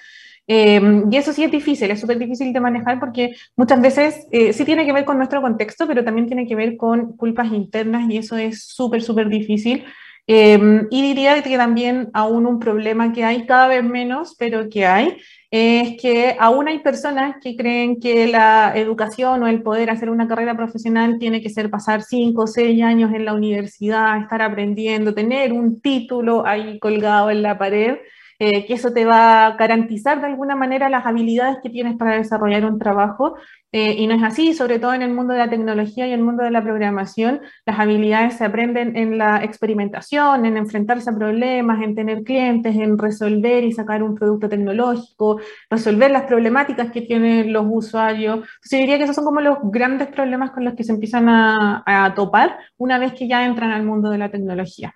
[0.47, 4.53] Eh, y eso sí es difícil, es súper difícil de manejar porque muchas veces eh,
[4.53, 8.09] sí tiene que ver con nuestro contexto, pero también tiene que ver con culpas internas
[8.09, 9.83] y eso es súper, súper difícil.
[10.25, 14.85] Eh, y diría que también aún un problema que hay cada vez menos, pero que
[14.85, 15.17] hay,
[15.51, 20.27] es que aún hay personas que creen que la educación o el poder hacer una
[20.27, 25.13] carrera profesional tiene que ser pasar cinco o seis años en la universidad, estar aprendiendo,
[25.13, 27.97] tener un título ahí colgado en la pared.
[28.45, 32.17] Eh, que eso te va a garantizar de alguna manera las habilidades que tienes para
[32.17, 33.35] desarrollar un trabajo.
[33.71, 36.21] Eh, y no es así, sobre todo en el mundo de la tecnología y el
[36.21, 41.81] mundo de la programación, las habilidades se aprenden en la experimentación, en enfrentarse a problemas,
[41.83, 47.53] en tener clientes, en resolver y sacar un producto tecnológico, resolver las problemáticas que tienen
[47.53, 48.35] los usuarios.
[48.39, 51.29] Entonces, yo diría que esos son como los grandes problemas con los que se empiezan
[51.29, 54.93] a, a topar una vez que ya entran al mundo de la tecnología.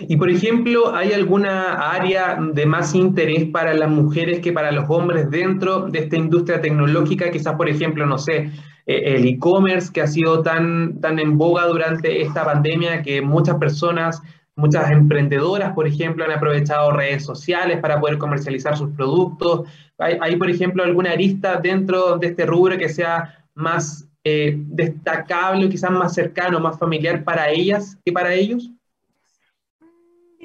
[0.00, 4.86] Y por ejemplo, ¿hay alguna área de más interés para las mujeres que para los
[4.88, 7.30] hombres dentro de esta industria tecnológica?
[7.30, 8.50] Quizás, por ejemplo, no sé,
[8.86, 13.56] eh, el e-commerce que ha sido tan, tan en boga durante esta pandemia que muchas
[13.56, 14.20] personas,
[14.56, 19.68] muchas emprendedoras, por ejemplo, han aprovechado redes sociales para poder comercializar sus productos.
[19.98, 25.68] ¿Hay, por ejemplo, alguna arista dentro de este rubro que sea más eh, destacable o
[25.68, 28.72] quizás más cercano, más familiar para ellas que para ellos?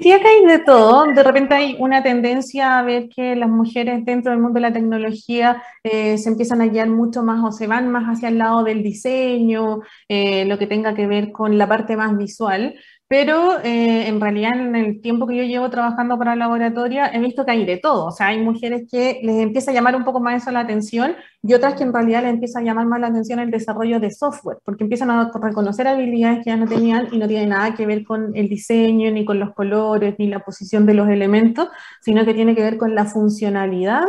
[0.01, 1.05] Sí, acá hay de todo.
[1.13, 4.71] De repente hay una tendencia a ver que las mujeres dentro del mundo de la
[4.71, 8.63] tecnología eh, se empiezan a guiar mucho más o se van más hacia el lado
[8.63, 12.75] del diseño, eh, lo que tenga que ver con la parte más visual.
[13.09, 17.19] Pero eh, en realidad en el tiempo que yo llevo trabajando para la laboratoria he
[17.19, 18.05] visto que hay de todo.
[18.05, 21.15] O sea, hay mujeres que les empieza a llamar un poco más eso la atención
[21.41, 24.11] y otras que en realidad les empieza a llamar más la atención el desarrollo de
[24.11, 27.87] software, porque empiezan a reconocer habilidades que ya no tenían y no tienen nada que
[27.87, 31.67] ver con el diseño, ni con los colores, ni la posición de los elementos,
[32.01, 34.03] sino que tiene que ver con la funcionalidad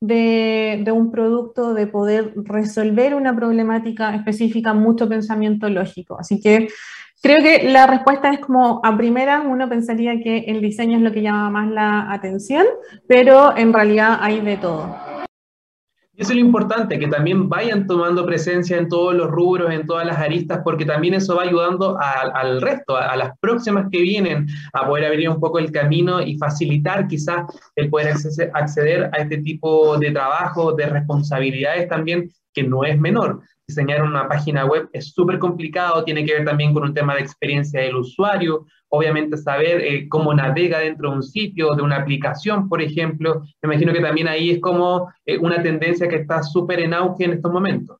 [0.00, 6.18] de, de, un producto, de poder resolver una problemática específica, mucho pensamiento lógico.
[6.18, 6.68] Así que
[7.22, 11.12] creo que la respuesta es como, a primera uno pensaría que el diseño es lo
[11.12, 12.66] que llama más la atención,
[13.08, 14.96] pero en realidad hay de todo.
[16.18, 19.86] Y eso es lo importante, que también vayan tomando presencia en todos los rubros, en
[19.86, 24.46] todas las aristas, porque también eso va ayudando al resto, a, las próximas que vienen,
[24.72, 27.44] a poder abrir un poco el camino y facilitar quizás
[27.74, 28.14] el poder
[28.54, 33.42] acceder a este tipo de trabajo, de responsabilidades también que no es menor.
[33.68, 37.22] Diseñar una página web es súper complicado, tiene que ver también con un tema de
[37.22, 42.68] experiencia del usuario, obviamente saber eh, cómo navega dentro de un sitio, de una aplicación,
[42.68, 43.42] por ejemplo.
[43.62, 47.24] Me imagino que también ahí es como eh, una tendencia que está súper en auge
[47.24, 47.98] en estos momentos.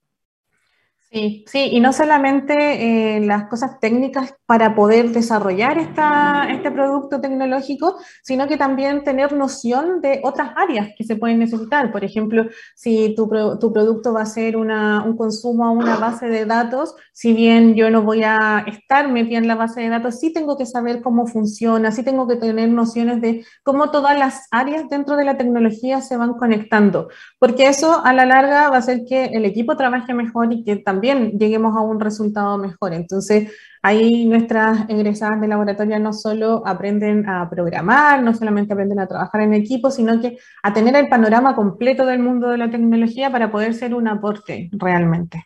[1.16, 7.22] Sí, sí, y no solamente eh, las cosas técnicas para poder desarrollar esta, este producto
[7.22, 11.90] tecnológico, sino que también tener noción de otras áreas que se pueden necesitar.
[11.90, 12.44] Por ejemplo,
[12.74, 16.94] si tu, tu producto va a ser una, un consumo a una base de datos,
[17.14, 20.58] si bien yo no voy a estar metida en la base de datos, sí tengo
[20.58, 25.16] que saber cómo funciona, sí tengo que tener nociones de cómo todas las áreas dentro
[25.16, 27.08] de la tecnología se van conectando,
[27.38, 30.76] porque eso a la larga va a hacer que el equipo trabaje mejor y que
[30.76, 32.92] también también lleguemos a un resultado mejor.
[32.92, 33.52] Entonces,
[33.82, 39.42] ahí nuestras egresadas de laboratorio no solo aprenden a programar, no solamente aprenden a trabajar
[39.42, 43.50] en equipo, sino que a tener el panorama completo del mundo de la tecnología para
[43.50, 45.44] poder ser un aporte realmente.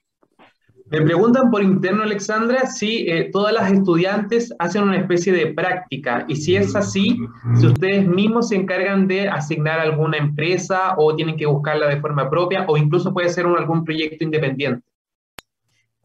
[0.90, 6.24] Me preguntan por interno, Alexandra, si eh, todas las estudiantes hacen una especie de práctica
[6.26, 7.16] y si es así,
[7.54, 12.28] si ustedes mismos se encargan de asignar alguna empresa o tienen que buscarla de forma
[12.28, 14.89] propia o incluso puede ser algún proyecto independiente.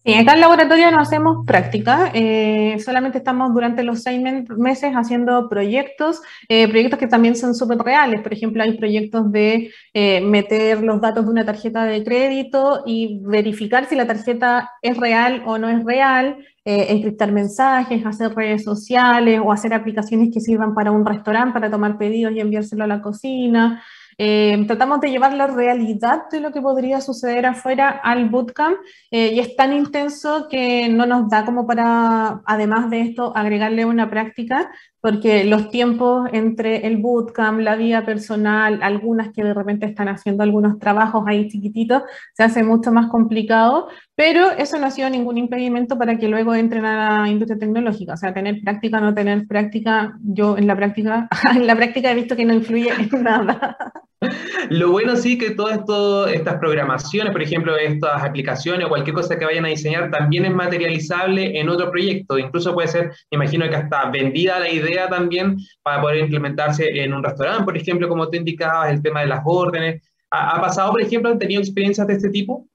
[0.05, 4.21] Sí, acá en el laboratorio no hacemos práctica, eh, solamente estamos durante los seis
[4.55, 8.21] meses haciendo proyectos, eh, proyectos que también son súper reales.
[8.21, 13.19] Por ejemplo, hay proyectos de eh, meter los datos de una tarjeta de crédito y
[13.23, 16.37] verificar si la tarjeta es real o no es real,
[16.67, 21.97] encriptar mensajes, hacer redes sociales o hacer aplicaciones que sirvan para un restaurante, para tomar
[21.97, 23.83] pedidos y enviárselo a la cocina.
[24.17, 28.77] Eh, tratamos de llevar la realidad de lo que podría suceder afuera al bootcamp
[29.11, 33.85] eh, y es tan intenso que no nos da como para, además de esto, agregarle
[33.85, 34.71] una práctica,
[35.05, 40.41] porque los tiempos entre el bootcamp, la vida personal, algunas que de repente están haciendo
[40.41, 42.01] algunos trabajos ahí chiquititos,
[42.33, 46.55] se hace mucho más complicado, pero eso no ha sido ningún impedimento para que luego
[46.55, 50.75] entren a la industria tecnológica, o sea, tener práctica, no tener práctica, yo en la
[50.75, 53.77] práctica, en la práctica he visto que no influye en nada.
[54.69, 55.79] Lo bueno sí que todas
[56.33, 60.53] estas programaciones, por ejemplo, estas aplicaciones o cualquier cosa que vayan a diseñar, también es
[60.53, 62.37] materializable en otro proyecto.
[62.37, 67.23] Incluso puede ser, imagino que hasta vendida la idea también para poder implementarse en un
[67.23, 70.01] restaurante, por ejemplo, como tú indicabas, el tema de las órdenes.
[70.31, 72.67] ¿Ha, ha pasado, por ejemplo, han tenido experiencias de este tipo?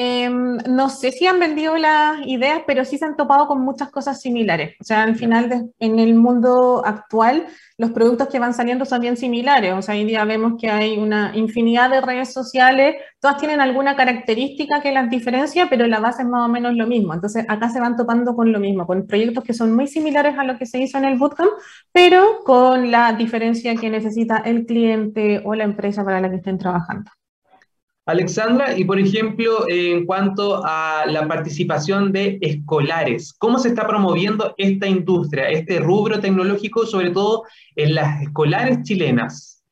[0.00, 3.90] Em, no sé si han vendido las ideas, pero sí se han topado con muchas
[3.90, 4.76] cosas similares.
[4.80, 7.46] O sea, al final, en el mundo actual,
[7.76, 9.74] los productos que van saliendo son bien similares.
[9.74, 13.96] O sea, hoy día vemos que hay una infinidad de redes sociales, todas tienen alguna
[13.96, 17.12] característica que las diferencia, pero la base es más o menos lo mismo.
[17.12, 20.44] Entonces, acá se van topando con lo mismo, con proyectos que son muy similares a
[20.44, 21.50] lo que se hizo en el bootcamp,
[21.90, 26.56] pero con la diferencia que necesita el cliente o la empresa para la que estén
[26.56, 27.10] trabajando.
[28.08, 34.54] Alexandra, y por ejemplo, en cuanto a la participación de escolares, ¿cómo se está promoviendo
[34.56, 37.44] esta industria, este rubro tecnológico, sobre todo
[37.76, 39.62] en las escolares chilenas?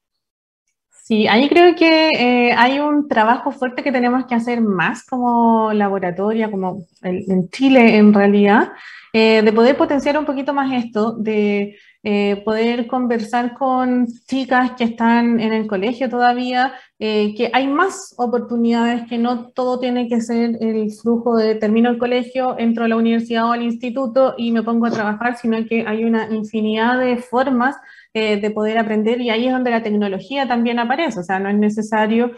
[0.91, 5.73] Sí, ahí creo que eh, hay un trabajo fuerte que tenemos que hacer más como
[5.73, 8.73] laboratorio, como en Chile en realidad,
[9.15, 14.85] eh, de poder potenciar un poquito más esto, de eh, poder conversar con chicas que
[14.85, 20.21] están en el colegio todavía, eh, que hay más oportunidades, que no todo tiene que
[20.21, 24.53] ser el flujo de termino el colegio, entro a la universidad o al instituto y
[24.53, 27.77] me pongo a trabajar, sino que hay una infinidad de formas
[28.17, 31.49] eh, de poder aprender y ahí es donde la tecnología también aparece, o sea, no
[31.49, 32.33] es necesario,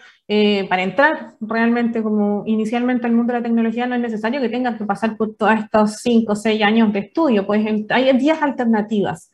[0.68, 4.76] para entrar realmente como inicialmente al mundo de la tecnología, no es necesario que tengas
[4.76, 9.30] que pasar por todos estos cinco o seis años de estudio, pues hay 10 alternativas.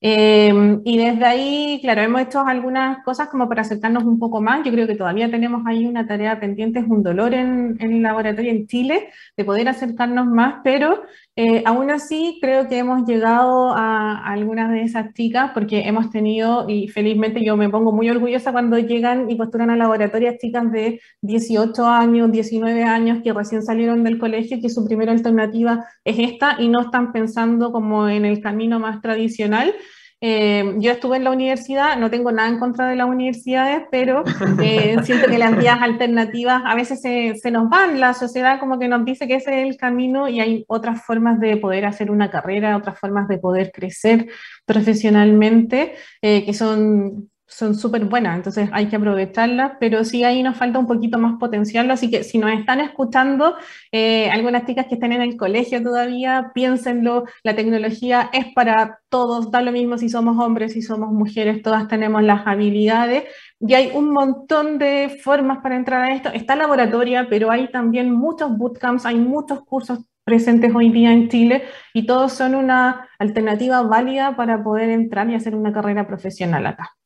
[0.00, 4.64] Em, y desde ahí, claro, hemos hecho algunas cosas como para acercarnos un poco más.
[4.64, 8.02] Yo creo que todavía tenemos ahí una tarea pendiente, es un dolor en, en el
[8.02, 11.02] laboratorio en Chile de poder acercarnos más, pero
[11.40, 16.10] eh, aún así creo que hemos llegado a, a, algunas de esas chicas porque hemos
[16.10, 20.72] tenido, y felizmente yo me pongo muy orgullosa cuando llegan y postulan al laboratorio chicas
[20.72, 26.18] de 18 años, 19 años que recién salieron del colegio, que su primera alternativa es
[26.18, 29.72] esta y no están pensando como en el camino más tradicional
[30.20, 34.24] eh, yo estuve en la universidad, no tengo nada en contra de las universidades, pero
[34.60, 38.00] eh, siento que las vías alternativas a veces se, se, nos van.
[38.00, 41.38] La sociedad como que nos dice que ese es el camino y hay otras formas
[41.38, 44.28] de poder hacer una carrera, otras formas de poder crecer
[44.64, 50.56] profesionalmente, eh, que son son súper buenas, entonces hay que aprovecharlas, pero sí ahí nos
[50.56, 53.56] falta un poquito más potenciarlo, así que si nos están escuchando,
[53.90, 59.50] eh, algunas chicas que estén en el colegio todavía, piénsenlo, la tecnología es para todos,
[59.50, 63.24] da lo mismo si somos hombres, si somos mujeres, todas tenemos las habilidades
[63.60, 66.28] y hay un montón de formas para entrar a esto.
[66.30, 71.64] Está laboratoria, pero hay también muchos bootcamps, hay muchos cursos presentes hoy día en Chile
[71.94, 76.97] y todos son una alternativa válida para poder entrar y hacer una carrera profesional acá.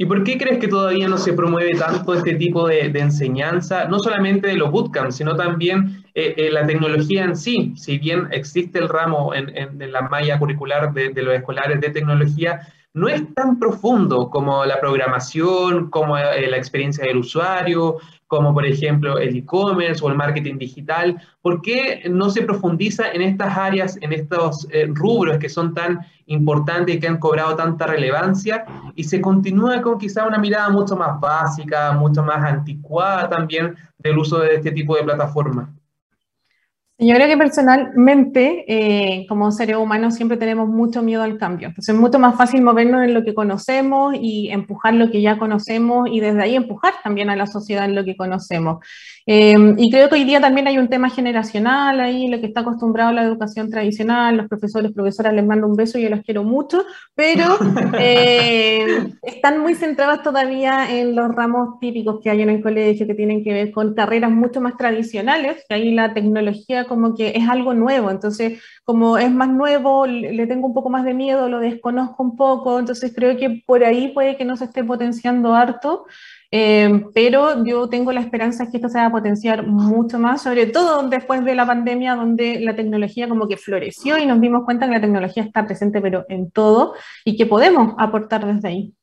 [0.00, 3.98] ¿Y por qué crees que todavía no se promueve tanto este tipo de, enseñanza, no
[3.98, 7.74] solamente de los bootcamps, sino también eh, eh, la tecnología en sí?
[7.76, 12.60] Si bien existe el ramo en, la malla curricular de, de, los escolares de tecnología,
[12.94, 17.98] no es tan profundo como la programación, como eh, la experiencia del usuario,
[18.30, 21.20] como por ejemplo el e-commerce o el marketing digital?
[21.42, 25.98] ¿Por qué no se profundiza en estas áreas, en estos eh, rubros que son tan
[26.26, 28.64] importantes y que han cobrado tanta relevancia
[28.94, 34.18] y se continúa con quizá una mirada mucho más básica, mucho más anticuada también del
[34.18, 35.68] uso de este tipo de plataformas?
[37.02, 41.68] Yo creo que personalmente, eh, como seres humanos, siempre tenemos mucho miedo al cambio.
[41.68, 45.38] Entonces es mucho más fácil movernos en lo que conocemos y empujar lo que ya
[45.38, 48.84] conocemos y desde ahí empujar también a la sociedad en lo que conocemos.
[49.26, 52.60] Eh, y creo que hoy día también hay un tema generacional ahí, lo que está
[52.60, 56.22] acostumbrado a la educación tradicional, los profesores, profesoras les mando un beso y yo los
[56.22, 56.84] quiero mucho,
[57.14, 57.44] pero
[57.98, 63.14] eh, están muy centrados todavía en los ramos típicos que hay en el colegio que
[63.14, 67.48] tienen que ver con carreras mucho más tradicionales, que ahí la tecnología como que es
[67.48, 71.60] algo nuevo, entonces como es más nuevo, le tengo un poco más de miedo, lo
[71.60, 76.04] desconozco un poco, entonces creo que por ahí puede que no se esté potenciando harto.
[76.52, 80.66] Eh, pero yo tengo la esperanza que esto se va a potenciar mucho más, sobre
[80.66, 84.86] todo después de la pandemia, donde la tecnología como que floreció y nos dimos cuenta
[84.86, 88.94] que la tecnología está presente, pero en todo, y que podemos aportar desde ahí.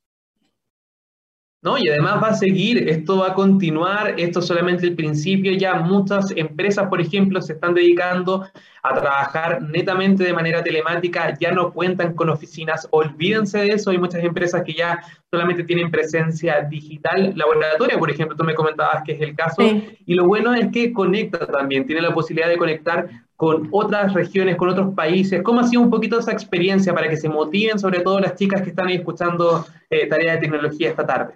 [1.61, 1.77] ¿No?
[1.77, 5.75] Y además va a seguir, esto va a continuar, esto es solamente el principio, ya
[5.75, 8.47] muchas empresas, por ejemplo, se están dedicando
[8.83, 13.97] a trabajar netamente de manera telemática, ya no cuentan con oficinas, olvídense de eso, hay
[13.97, 14.99] muchas empresas que ya
[15.31, 19.97] solamente tienen presencia digital, laboratoria, por ejemplo, tú me comentabas que es el caso, sí.
[20.05, 24.57] y lo bueno es que conecta también, tiene la posibilidad de conectar con otras regiones,
[24.57, 25.43] con otros países.
[25.43, 28.63] ¿Cómo ha sido un poquito esa experiencia para que se motiven, sobre todo las chicas
[28.63, 31.35] que están ahí escuchando eh, tareas de tecnología esta tarde?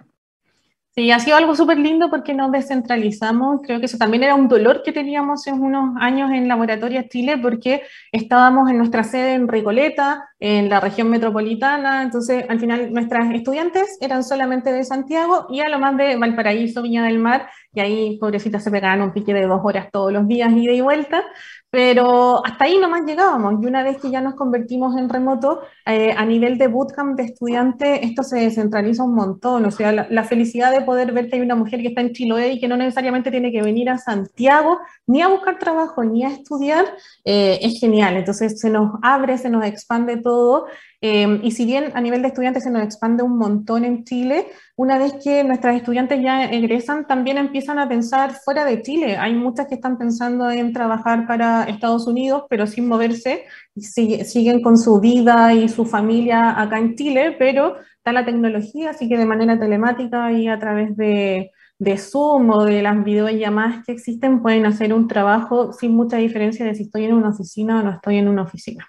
[0.94, 3.62] Sí, ha sido algo súper lindo porque nos descentralizamos.
[3.64, 7.38] Creo que eso también era un dolor que teníamos en unos años en Laboratoria Chile
[7.38, 12.02] porque estábamos en nuestra sede en Recoleta, en la región metropolitana.
[12.02, 16.82] Entonces, al final, nuestras estudiantes eran solamente de Santiago y a lo más de Valparaíso,
[16.82, 17.48] Viña del Mar.
[17.72, 20.82] Y ahí, pobrecitas, se pegaban un pique de dos horas todos los días, ida y
[20.82, 21.24] vuelta.
[21.72, 23.54] Pero hasta ahí nomás llegábamos.
[23.62, 27.22] Y una vez que ya nos convertimos en remoto, eh, a nivel de bootcamp de
[27.22, 29.64] estudiante, esto se descentraliza un montón.
[29.64, 32.12] O sea, la, la, felicidad de poder ver que hay una mujer que está en
[32.12, 36.24] Chiloé y que no necesariamente tiene que venir a Santiago ni a buscar trabajo ni
[36.24, 36.84] a estudiar,
[37.24, 38.18] eh, es genial.
[38.18, 40.66] Entonces se nos abre, se nos expande todo.
[41.04, 44.46] Eh, y si bien a nivel de estudiantes se nos expande un montón en Chile,
[44.76, 49.16] una vez que nuestras estudiantes ya egresan, también empiezan a pensar fuera de Chile.
[49.16, 53.46] Hay muchas que están pensando en trabajar para Estados Unidos, pero sin moverse,
[53.76, 58.90] sigue, siguen con su vida y su familia acá en Chile, pero está la tecnología,
[58.90, 63.84] así que de manera telemática y a través de, de Zoom o de las videollamadas
[63.84, 67.80] que existen pueden hacer un trabajo sin mucha diferencia de si estoy en una oficina
[67.80, 68.86] o no estoy en una oficina.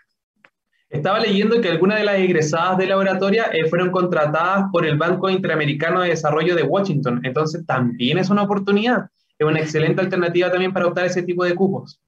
[0.94, 5.28] Estaba leyendo que algunas de las egresadas de laboratoria eh, fueron contratadas por el Banco
[5.28, 7.20] Interamericano de Desarrollo de Washington.
[7.24, 9.10] Entonces, también es una oportunidad.
[9.40, 12.00] Es una excelente alternativa también para optar ese tipo de cupos.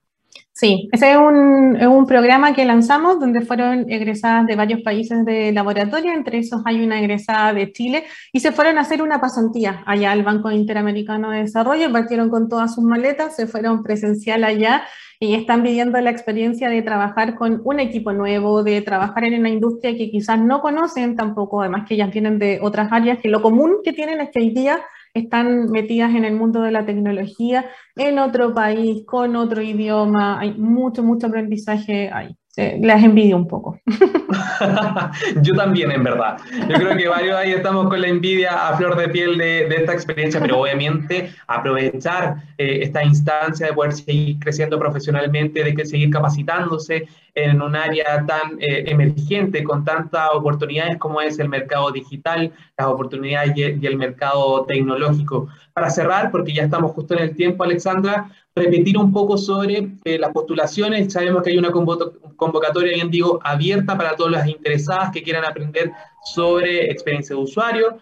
[0.57, 5.51] Sí, ese es un, un, programa que lanzamos donde fueron egresadas de varios países de
[5.51, 9.83] laboratorio, entre esos hay una egresada de Chile, y se fueron a hacer una pasantía
[9.85, 14.85] allá al Banco Interamericano de Desarrollo, partieron con todas sus maletas, se fueron presencial allá
[15.19, 19.49] y están viviendo la experiencia de trabajar con un equipo nuevo, de trabajar en una
[19.49, 23.41] industria que quizás no conocen tampoco, además que ellas vienen de otras áreas, que lo
[23.41, 24.79] común que tienen es que hoy día
[25.15, 30.53] están metidas en el mundo de la tecnología, en otro país, con otro idioma, hay
[30.57, 32.35] mucho, mucho aprendizaje ahí.
[32.57, 33.79] Las envidio un poco.
[35.41, 36.37] Yo también, en verdad.
[36.69, 39.75] Yo creo que varios ahí estamos con la envidia a flor de piel de, de
[39.75, 45.85] esta experiencia, pero obviamente aprovechar eh, esta instancia de poder seguir creciendo profesionalmente, de que
[45.85, 51.91] seguir capacitándose en un área tan eh, emergente, con tantas oportunidades como es el mercado
[51.91, 55.49] digital, las oportunidades y, y el mercado tecnológico.
[55.73, 60.17] Para cerrar, porque ya estamos justo en el tiempo, Alexandra, repetir un poco sobre eh,
[60.17, 61.11] las postulaciones.
[61.11, 65.91] Sabemos que hay una convocatoria, bien digo, abierta para todas las interesadas que quieran aprender
[66.23, 67.97] sobre experiencia de usuario.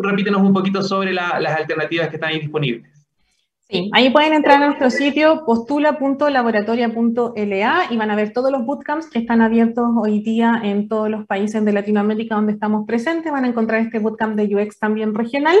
[0.00, 2.88] repítenos un poquito sobre la- las alternativas que están ahí disponibles.
[3.68, 9.10] Sí, ahí pueden entrar a nuestro sitio postula.laboratoria.la y van a ver todos los bootcamps
[9.10, 13.30] que están abiertos hoy día en todos los países de Latinoamérica donde estamos presentes.
[13.32, 15.56] Van a encontrar este bootcamp de UX también regional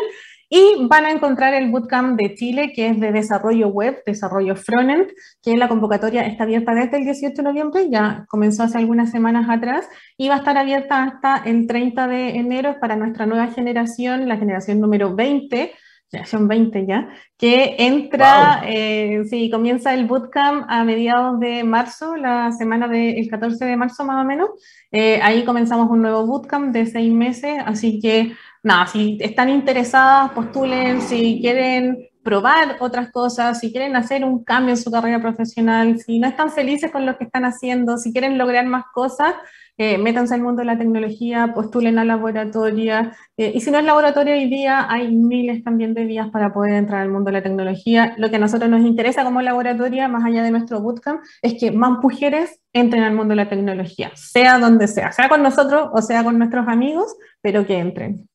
[0.48, 5.08] y van a encontrar el bootcamp de Chile que es de desarrollo web, desarrollo frontend,
[5.42, 9.46] que la convocatoria está abierta desde el 18 de noviembre, ya comenzó hace algunas semanas
[9.48, 14.28] atrás y va a estar abierta hasta el 30 de enero para nuestra nueva generación,
[14.28, 15.72] la generación número 20
[16.10, 22.50] generación 20 ya, que entra, eh, sí, comienza el bootcamp a mediados de marzo, la
[22.52, 24.48] semana del 14 de marzo más o menos.
[24.90, 28.32] Eh, ahí comenzamos un nuevo bootcamp de seis meses, así que
[28.62, 34.74] nada, si están interesadas, postulen, si quieren probar otras cosas, si quieren hacer un cambio
[34.74, 38.36] en su carrera profesional, si no están felices con lo que están haciendo, si quieren
[38.36, 39.34] lograr más cosas,
[39.78, 43.84] eh, métanse al mundo de la tecnología, postulen a laboratoria, eh, y si no es
[43.84, 47.42] laboratorio hoy día, hay miles también de vías para poder entrar al mundo de la
[47.42, 48.14] tecnología.
[48.18, 51.70] Lo que a nosotros nos interesa como laboratoria, más allá de nuestro bootcamp, es que
[51.70, 56.02] más mujeres entren al mundo de la tecnología, sea donde sea, sea con nosotros o
[56.02, 58.28] sea con nuestros amigos, pero que entren.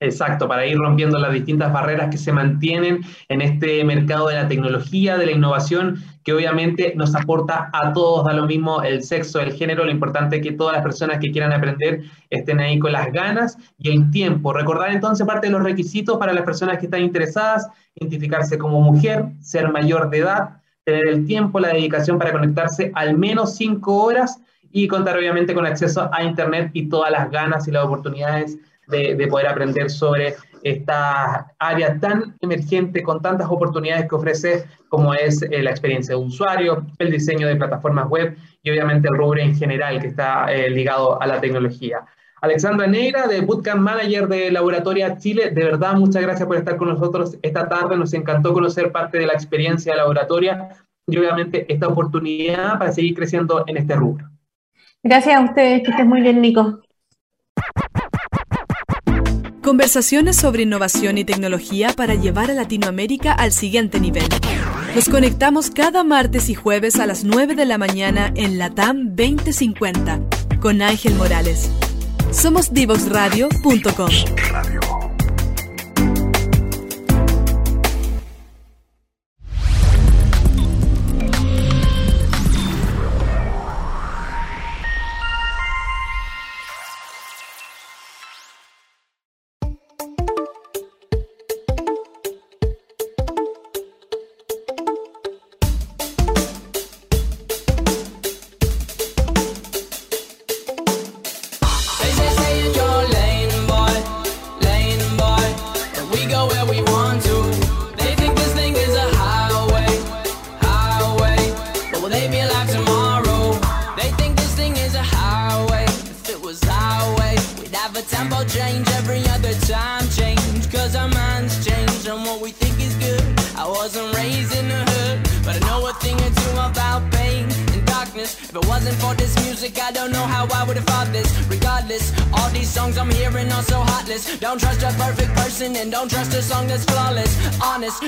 [0.00, 4.46] Exacto, para ir rompiendo las distintas barreras que se mantienen en este mercado de la
[4.46, 9.40] tecnología, de la innovación, que obviamente nos aporta a todos, da lo mismo el sexo,
[9.40, 12.92] el género, lo importante es que todas las personas que quieran aprender estén ahí con
[12.92, 14.52] las ganas y el tiempo.
[14.52, 19.24] Recordar entonces parte de los requisitos para las personas que están interesadas, identificarse como mujer,
[19.40, 24.40] ser mayor de edad, tener el tiempo, la dedicación para conectarse al menos cinco horas
[24.70, 28.58] y contar obviamente con acceso a Internet y todas las ganas y las oportunidades
[28.88, 35.14] de, de, poder aprender sobre esta área tan emergente con tantas oportunidades que ofrece como
[35.14, 39.40] es eh, la experiencia de usuario, el diseño de plataformas web y obviamente el rubro
[39.40, 42.04] en general que está eh, ligado a la tecnología.
[42.40, 46.88] Alexandra Negra, de Bootcamp Manager de Laboratoria Chile, de verdad muchas gracias por estar con
[46.88, 50.68] nosotros esta tarde, nos encantó conocer parte de la experiencia de Laboratoria
[51.06, 54.28] y obviamente esta oportunidad para seguir creciendo en este rubro.
[55.02, 56.80] Gracias a ustedes, que estés muy bien, Nico.
[59.68, 64.24] Conversaciones sobre innovación y tecnología para llevar a Latinoamérica al siguiente nivel.
[64.94, 70.20] Nos conectamos cada martes y jueves a las 9 de la mañana en Latam 2050
[70.62, 71.70] con Ángel Morales.
[72.32, 74.08] Somos divoxradio.com.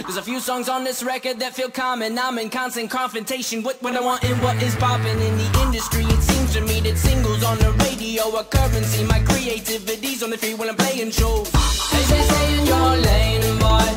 [0.03, 2.19] there's a few songs on this record that feel common.
[2.19, 6.05] I'm in constant confrontation with what I want and what is popping in the industry.
[6.05, 9.05] It seems to me that singles on the radio are currency.
[9.05, 11.51] My creativity's on the free when I'm playing shows.
[11.51, 13.89] They say stay in your lane, boy,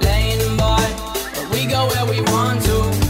[0.00, 0.88] lane, boy.
[1.34, 3.07] But we go where we want to.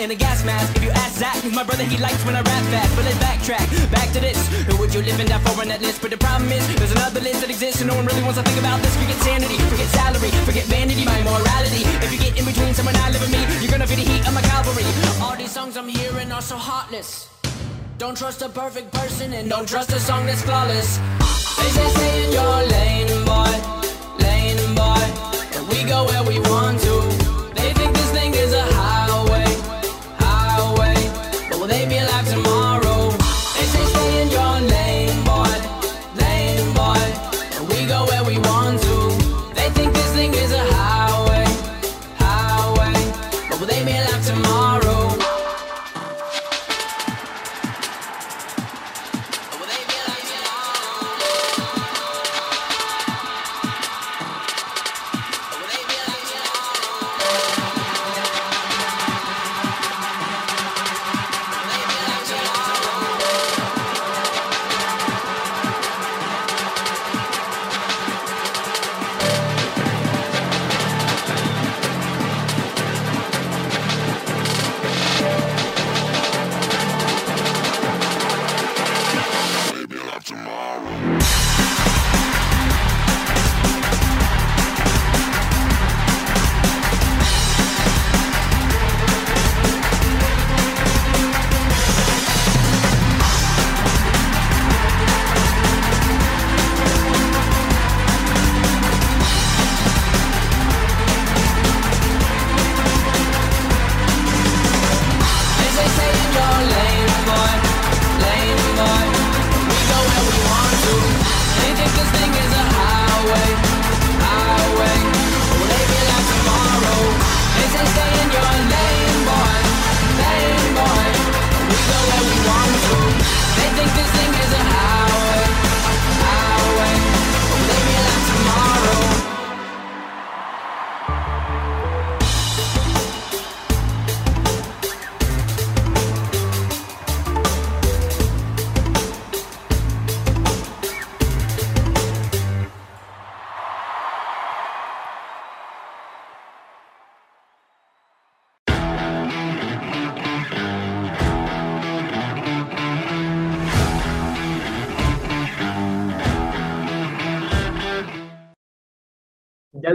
[0.00, 0.76] In a gas mask.
[0.76, 2.94] If you ask Zach, my brother, he likes when I rap fast.
[2.96, 4.38] But let's backtrack, back to this.
[4.68, 6.02] Who would you live in that for on that list?
[6.02, 8.44] But the problem is, there's another list that exists, and no one really wants to
[8.44, 8.94] think about this.
[8.96, 11.82] Forget sanity, forget salary, forget vanity, my morality.
[12.04, 14.26] If you get in between someone I live and me, you're gonna feel the heat
[14.26, 14.84] of my cavalry.
[15.22, 17.28] All these songs I'm hearing are so heartless.
[17.98, 20.98] Don't trust a perfect person and don't trust a song that's flawless.
[21.56, 23.52] They say stay in your lane, boy,
[24.20, 25.04] lane, boy.
[25.56, 26.38] And we go where we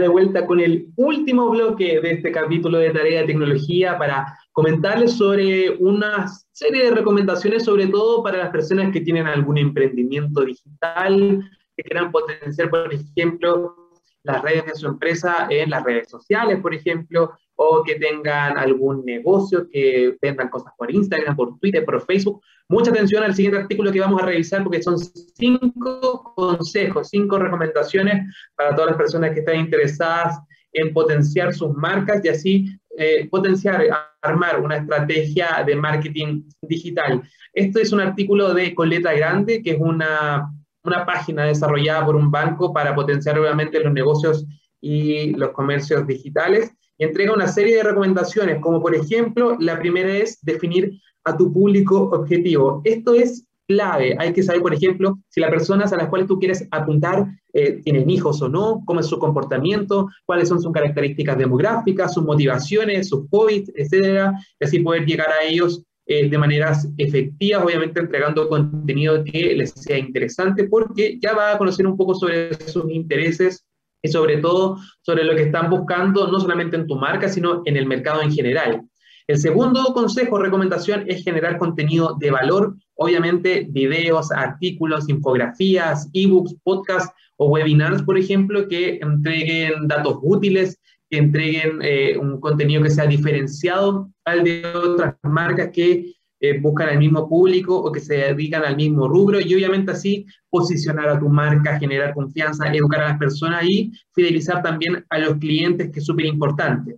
[0.02, 5.12] de vuelta con el último bloque de este capítulo de Tarea de Tecnología para comentarles
[5.12, 11.48] sobre una serie de recomendaciones, sobre todo para las personas que tienen algún emprendimiento digital,
[11.76, 13.76] que quieran potenciar, por ejemplo,
[14.24, 19.04] las redes de su empresa en las redes sociales, por ejemplo, o que tengan algún
[19.04, 22.40] negocio, que vendan cosas por Instagram, por Twitter, por Facebook.
[22.68, 28.34] Mucha atención al siguiente artículo que vamos a revisar porque son cinco consejos, cinco recomendaciones
[28.56, 30.38] para todas las personas que están interesadas
[30.72, 33.84] en potenciar sus marcas y así eh, potenciar,
[34.22, 37.22] armar una estrategia de marketing digital.
[37.52, 40.50] Esto es un artículo de Coleta Grande, que es una,
[40.84, 44.46] una página desarrollada por un banco para potenciar obviamente los negocios
[44.80, 46.72] y los comercios digitales
[47.02, 52.10] entrega una serie de recomendaciones, como por ejemplo, la primera es definir a tu público
[52.12, 52.82] objetivo.
[52.84, 54.16] Esto es clave.
[54.18, 57.80] Hay que saber, por ejemplo, si las personas a las cuales tú quieres apuntar eh,
[57.84, 63.08] tienen hijos o no, cómo es su comportamiento, cuáles son sus características demográficas, sus motivaciones,
[63.08, 68.48] sus hobbies, etcétera, y así poder llegar a ellos eh, de maneras efectivas, obviamente entregando
[68.48, 73.64] contenido que les sea interesante, porque ya va a conocer un poco sobre sus intereses,
[74.02, 77.76] y sobre todo sobre lo que están buscando, no solamente en tu marca, sino en
[77.76, 78.82] el mercado en general.
[79.28, 86.56] El segundo consejo o recomendación es generar contenido de valor, obviamente videos, artículos, infografías, ebooks,
[86.64, 90.78] podcasts o webinars, por ejemplo, que entreguen datos útiles,
[91.08, 96.14] que entreguen eh, un contenido que sea diferenciado al de otras marcas que
[96.44, 100.26] eh, buscan al mismo público o que se dedican al mismo rubro y obviamente así
[100.50, 105.38] posicionar a tu marca, generar confianza, educar a las personas y fidelizar también a los
[105.38, 106.96] clientes, que es súper importante.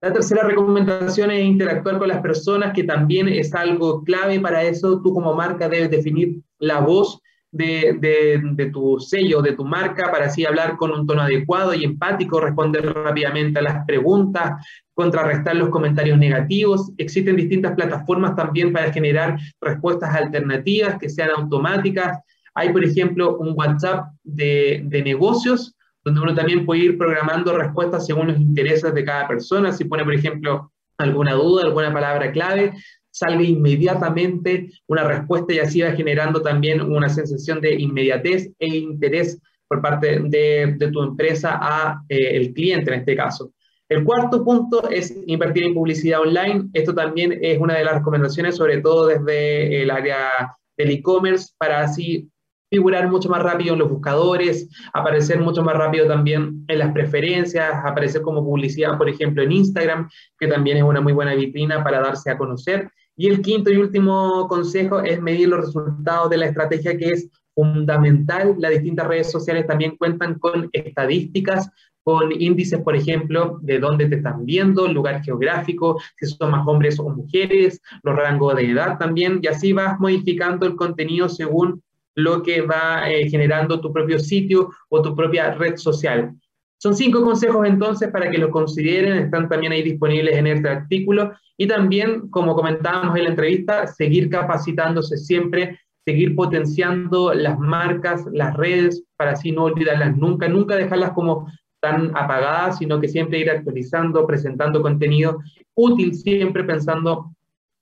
[0.00, 5.02] La tercera recomendación es interactuar con las personas, que también es algo clave para eso.
[5.02, 7.20] Tú como marca debes definir la voz
[7.50, 12.40] de, tu sello, de tu marca, para así hablar con un tono adecuado y empático,
[12.40, 16.92] responder rápidamente a las preguntas, contrarrestar los comentarios negativos.
[16.98, 22.18] Existen distintas plataformas también para generar respuestas alternativas que sean automáticas.
[22.54, 25.74] Hay, por ejemplo, un WhatsApp de, de negocios,
[26.04, 29.72] donde uno también puede ir programando respuestas según los intereses de cada persona.
[29.72, 32.72] Si pone, por ejemplo, alguna duda, alguna palabra clave,
[33.18, 39.40] salga inmediatamente una respuesta y así va generando también una sensación de inmediatez e interés
[39.68, 43.52] por parte de, tu empresa a eh, el cliente en este caso.
[43.88, 46.68] El cuarto punto es invertir en publicidad online.
[46.74, 51.80] Esto también es una de las recomendaciones, sobre todo desde el área del e-commerce, para
[51.80, 52.30] así
[52.70, 57.72] figurar mucho más rápido en los buscadores, aparecer mucho más rápido también en las preferencias,
[57.82, 60.08] aparecer como publicidad, por ejemplo, en Instagram,
[60.38, 62.90] que también es una muy buena vitrina para darse a conocer.
[63.18, 67.28] Y el quinto y último consejo es medir los resultados de la estrategia que es
[67.52, 68.54] fundamental.
[68.58, 71.68] Las distintas redes sociales también cuentan con estadísticas,
[72.04, 77.00] con índices, por ejemplo, de dónde te están viendo, lugar geográfico, si son más hombres
[77.00, 81.82] o mujeres, los rangos de edad también, y así vas modificando el contenido según
[82.14, 86.36] lo que va eh, generando tu propio sitio o tu propia red social.
[86.80, 91.32] Son cinco consejos entonces para que lo consideren, están también ahí disponibles en este artículo.
[91.56, 98.56] Y también, como comentábamos en la entrevista, seguir capacitándose siempre, seguir potenciando las marcas, las
[98.56, 101.50] redes, para así no olvidarlas nunca, nunca dejarlas como
[101.80, 105.38] tan apagadas, sino que siempre ir actualizando, presentando contenido
[105.74, 107.34] útil, siempre pensando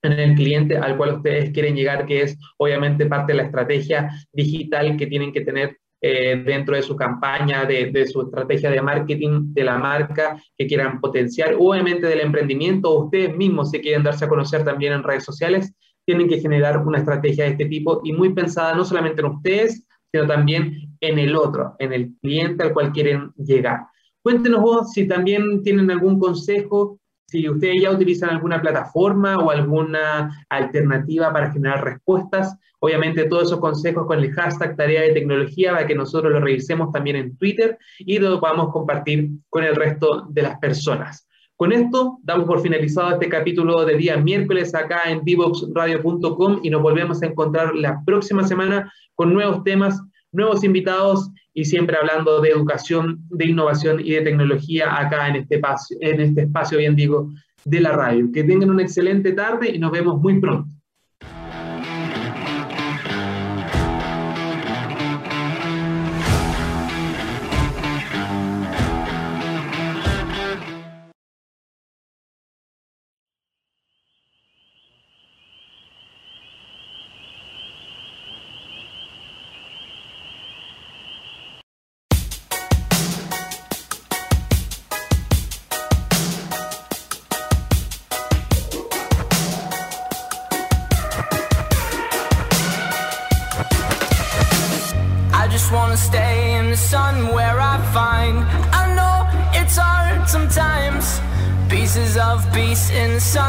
[0.02, 4.10] en el cliente al cual ustedes quieren llegar, que es obviamente parte de la estrategia
[4.32, 9.54] digital que tienen que tener eh, dentro de su campaña, de, su estrategia de marketing
[9.54, 14.28] de la marca que quieran potenciar, obviamente del emprendimiento, ustedes mismos se quieren darse a
[14.28, 15.72] conocer también en redes sociales,
[16.04, 19.86] tienen que generar una estrategia de este tipo y muy pensada no solamente en ustedes,
[20.12, 23.86] sino también en el otro, en el cliente al cual quieren llegar.
[24.22, 30.46] Cuéntenos vos si también tienen algún consejo si ustedes ya utilizan alguna plataforma o alguna
[30.48, 35.86] alternativa para generar respuestas, obviamente todos esos consejos con el hashtag tarea de tecnología para
[35.86, 40.42] que nosotros lo revisemos también en Twitter y lo podamos compartir con el resto de
[40.42, 41.26] las personas.
[41.56, 46.82] Con esto damos por finalizado este capítulo de día miércoles acá en divoxradio.com y nos
[46.82, 50.00] volvemos a encontrar la próxima semana con nuevos temas,
[50.32, 55.54] nuevos invitados y siempre hablando de educación, de innovación y de tecnología acá en este
[55.54, 57.32] espacio, en este espacio bien digo,
[57.64, 58.30] de la radio.
[58.30, 60.68] Que tengan una excelente tarde y nos vemos muy pronto.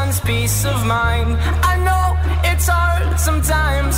[0.08, 1.36] In peace of mind.
[1.62, 3.96] I know it's hard sometimes.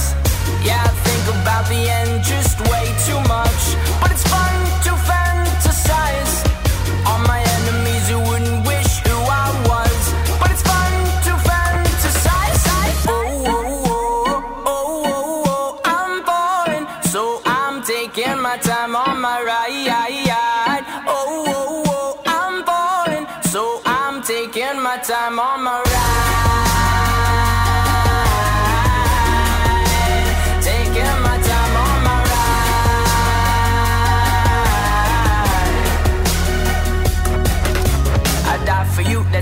[0.66, 3.62] Yeah, I think about the end just way too much.
[4.00, 4.56] But it's fun
[4.86, 6.34] to fantasize.
[7.06, 10.00] All my enemies who wouldn't wish who I was.
[10.40, 10.92] But it's fun
[11.26, 12.62] to fantasize.
[13.08, 16.86] Oh, oh, oh, oh, oh, oh, I'm falling.
[17.12, 20.84] So I'm taking my time on my ride.
[21.06, 23.26] Oh, oh, oh, oh I'm falling.
[23.52, 25.89] So I'm taking my time on my.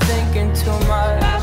[0.00, 1.35] Thinking too much.